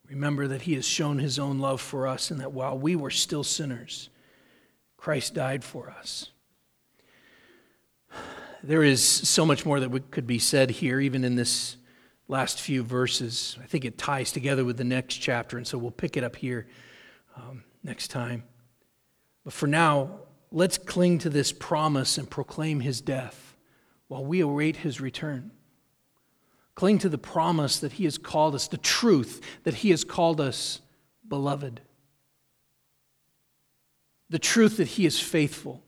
Remember 0.08 0.48
that 0.48 0.62
he 0.62 0.74
has 0.74 0.86
shown 0.86 1.18
his 1.18 1.38
own 1.38 1.58
love 1.58 1.80
for 1.80 2.06
us 2.06 2.30
and 2.30 2.40
that 2.40 2.52
while 2.52 2.78
we 2.78 2.96
were 2.96 3.10
still 3.10 3.44
sinners, 3.44 4.08
Christ 4.96 5.34
died 5.34 5.62
for 5.62 5.90
us 5.90 6.30
there 8.62 8.82
is 8.82 9.04
so 9.04 9.46
much 9.46 9.64
more 9.64 9.80
that 9.80 10.10
could 10.10 10.26
be 10.26 10.38
said 10.38 10.70
here, 10.70 11.00
even 11.00 11.24
in 11.24 11.36
this 11.36 11.76
last 12.26 12.60
few 12.60 12.82
verses. 12.82 13.56
I 13.62 13.66
think 13.66 13.84
it 13.84 13.96
ties 13.98 14.32
together 14.32 14.64
with 14.64 14.76
the 14.76 14.84
next 14.84 15.16
chapter, 15.16 15.56
and 15.56 15.66
so 15.66 15.78
we'll 15.78 15.90
pick 15.90 16.16
it 16.16 16.24
up 16.24 16.36
here 16.36 16.66
um, 17.36 17.64
next 17.82 18.08
time. 18.08 18.42
But 19.48 19.54
for 19.54 19.66
now, 19.66 20.10
let's 20.52 20.76
cling 20.76 21.20
to 21.20 21.30
this 21.30 21.52
promise 21.52 22.18
and 22.18 22.28
proclaim 22.28 22.80
his 22.80 23.00
death 23.00 23.56
while 24.06 24.22
we 24.22 24.40
await 24.40 24.76
his 24.76 25.00
return. 25.00 25.52
Cling 26.74 26.98
to 26.98 27.08
the 27.08 27.16
promise 27.16 27.78
that 27.78 27.92
he 27.92 28.04
has 28.04 28.18
called 28.18 28.54
us, 28.54 28.68
the 28.68 28.76
truth 28.76 29.40
that 29.62 29.76
he 29.76 29.88
has 29.88 30.04
called 30.04 30.38
us 30.38 30.82
beloved, 31.26 31.80
the 34.28 34.38
truth 34.38 34.76
that 34.76 34.88
he 34.88 35.06
is 35.06 35.18
faithful 35.18 35.82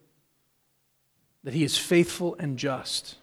that 1.45 1.55
He 1.55 1.65
is 1.65 1.77
faithful 1.77 2.37
and 2.39 2.59
just. 2.59 3.17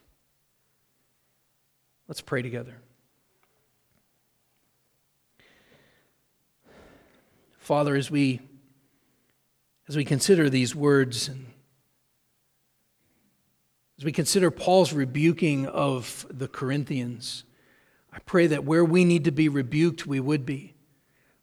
Let's 2.08 2.22
pray 2.22 2.42
together. 2.42 2.76
Father, 7.60 7.96
as 7.96 8.10
we 8.10 8.42
as 9.88 9.96
we 9.96 10.04
consider 10.04 10.50
these 10.50 10.76
words 10.76 11.28
and 11.28 11.46
as 13.98 14.06
we 14.06 14.12
consider 14.12 14.52
Paul's 14.52 14.94
rebuking 14.94 15.66
of 15.66 16.26
the 16.30 16.48
Corinthians, 16.48 17.46
I 18.14 18.20
pray 18.20 18.46
that 18.48 18.64
where 18.64 18.86
we 18.86 19.04
need 19.04 19.24
to 19.26 19.32
be 19.32 19.50
rebuked, 19.50 20.06
we 20.06 20.20
would 20.20 20.46
be. 20.46 20.76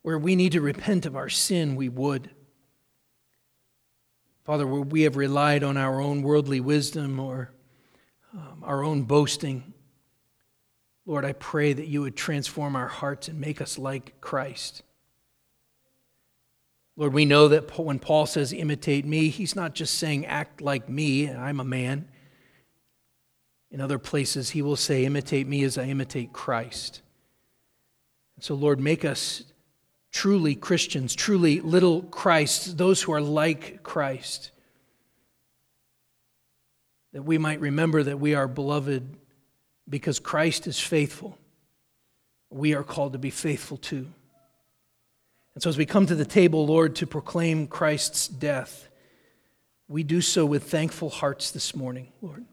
Where 0.03 0.19
we 0.19 0.37
need 0.37 0.53
to 0.53 0.61
repent 0.61 1.05
of 1.05 1.17
our 1.17 1.29
sin, 1.29 1.75
we 1.75 1.89
would. 1.89 2.31
Father, 4.45 4.67
where 4.67 4.83
we 4.83 5.03
have 5.03 5.17
relied 5.17 5.65
on 5.65 5.77
our 5.77 6.01
own 6.01 6.23
worldly 6.23 6.61
wisdom 6.61 7.19
or 7.19 7.51
um, 8.33 8.63
our 8.63 8.85
own 8.85 9.03
boasting, 9.03 9.73
Lord, 11.07 11.25
I 11.25 11.33
pray 11.33 11.73
that 11.73 11.89
you 11.89 12.03
would 12.03 12.17
transform 12.17 12.77
our 12.77 12.89
hearts 12.89 13.27
and 13.27 13.41
make 13.41 13.61
us 13.61 13.79
like 13.79 14.21
Christ. 14.21 14.83
Lord, 16.97 17.13
we 17.13 17.25
know 17.25 17.49
that 17.49 17.77
when 17.79 17.99
Paul 17.99 18.27
says 18.27 18.53
imitate 18.53 19.05
me, 19.05 19.29
he's 19.29 19.57
not 19.57 19.75
just 19.75 19.99
saying 19.99 20.27
act 20.27 20.61
like 20.61 20.89
me, 20.89 21.29
I'm 21.29 21.59
a 21.59 21.65
man. 21.65 22.09
In 23.71 23.81
other 23.81 23.99
places, 23.99 24.51
he 24.51 24.63
will 24.63 24.77
say, 24.77 25.05
imitate 25.05 25.49
me 25.49 25.65
as 25.65 25.77
I 25.77 25.85
imitate 25.85 26.33
Christ. 26.33 27.03
And 28.37 28.45
so, 28.45 28.55
Lord, 28.55 28.79
make 28.79 29.05
us 29.05 29.43
truly 30.13 30.55
Christians, 30.55 31.13
truly 31.13 31.61
little 31.61 32.03
Christs, 32.03 32.73
those 32.75 33.03
who 33.03 33.13
are 33.13 33.21
like 33.21 33.83
Christ. 33.83 34.53
That 37.13 37.25
we 37.25 37.37
might 37.37 37.59
remember 37.61 38.05
that 38.05 38.21
we 38.21 38.37
are 38.37 38.47
beloved 38.47 39.17
because 39.89 40.21
Christ 40.21 40.69
is 40.69 40.79
faithful. 40.79 41.37
We 42.51 42.75
are 42.75 42.85
called 42.85 43.15
to 43.15 43.19
be 43.19 43.31
faithful 43.31 43.77
too. 43.77 44.07
And 45.55 45.63
so, 45.63 45.71
as 45.71 45.79
we 45.79 45.87
come 45.87 46.07
to 46.07 46.15
the 46.15 46.25
table, 46.25 46.67
Lord, 46.67 46.97
to 46.97 47.07
proclaim 47.07 47.67
Christ's 47.67 48.27
death, 48.27 48.89
we 49.89 50.03
do 50.03 50.21
so 50.21 50.45
with 50.45 50.65
thankful 50.65 51.11
hearts 51.11 51.51
this 51.51 51.77
morning, 51.77 52.13
Lord. 52.21 52.45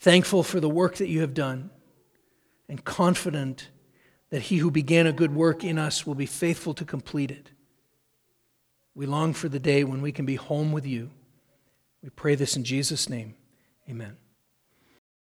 Thankful 0.00 0.42
for 0.44 0.60
the 0.60 0.68
work 0.68 0.96
that 0.96 1.08
you 1.08 1.22
have 1.22 1.34
done, 1.34 1.70
and 2.68 2.84
confident 2.84 3.68
that 4.30 4.42
he 4.42 4.58
who 4.58 4.70
began 4.70 5.06
a 5.06 5.12
good 5.12 5.34
work 5.34 5.64
in 5.64 5.78
us 5.78 6.06
will 6.06 6.14
be 6.14 6.26
faithful 6.26 6.74
to 6.74 6.84
complete 6.84 7.30
it. 7.30 7.50
We 8.94 9.06
long 9.06 9.32
for 9.32 9.48
the 9.48 9.58
day 9.58 9.84
when 9.84 10.02
we 10.02 10.12
can 10.12 10.26
be 10.26 10.36
home 10.36 10.70
with 10.70 10.86
you. 10.86 11.10
We 12.02 12.10
pray 12.10 12.34
this 12.34 12.56
in 12.56 12.64
Jesus' 12.64 13.08
name. 13.08 13.34
Amen. 13.88 14.16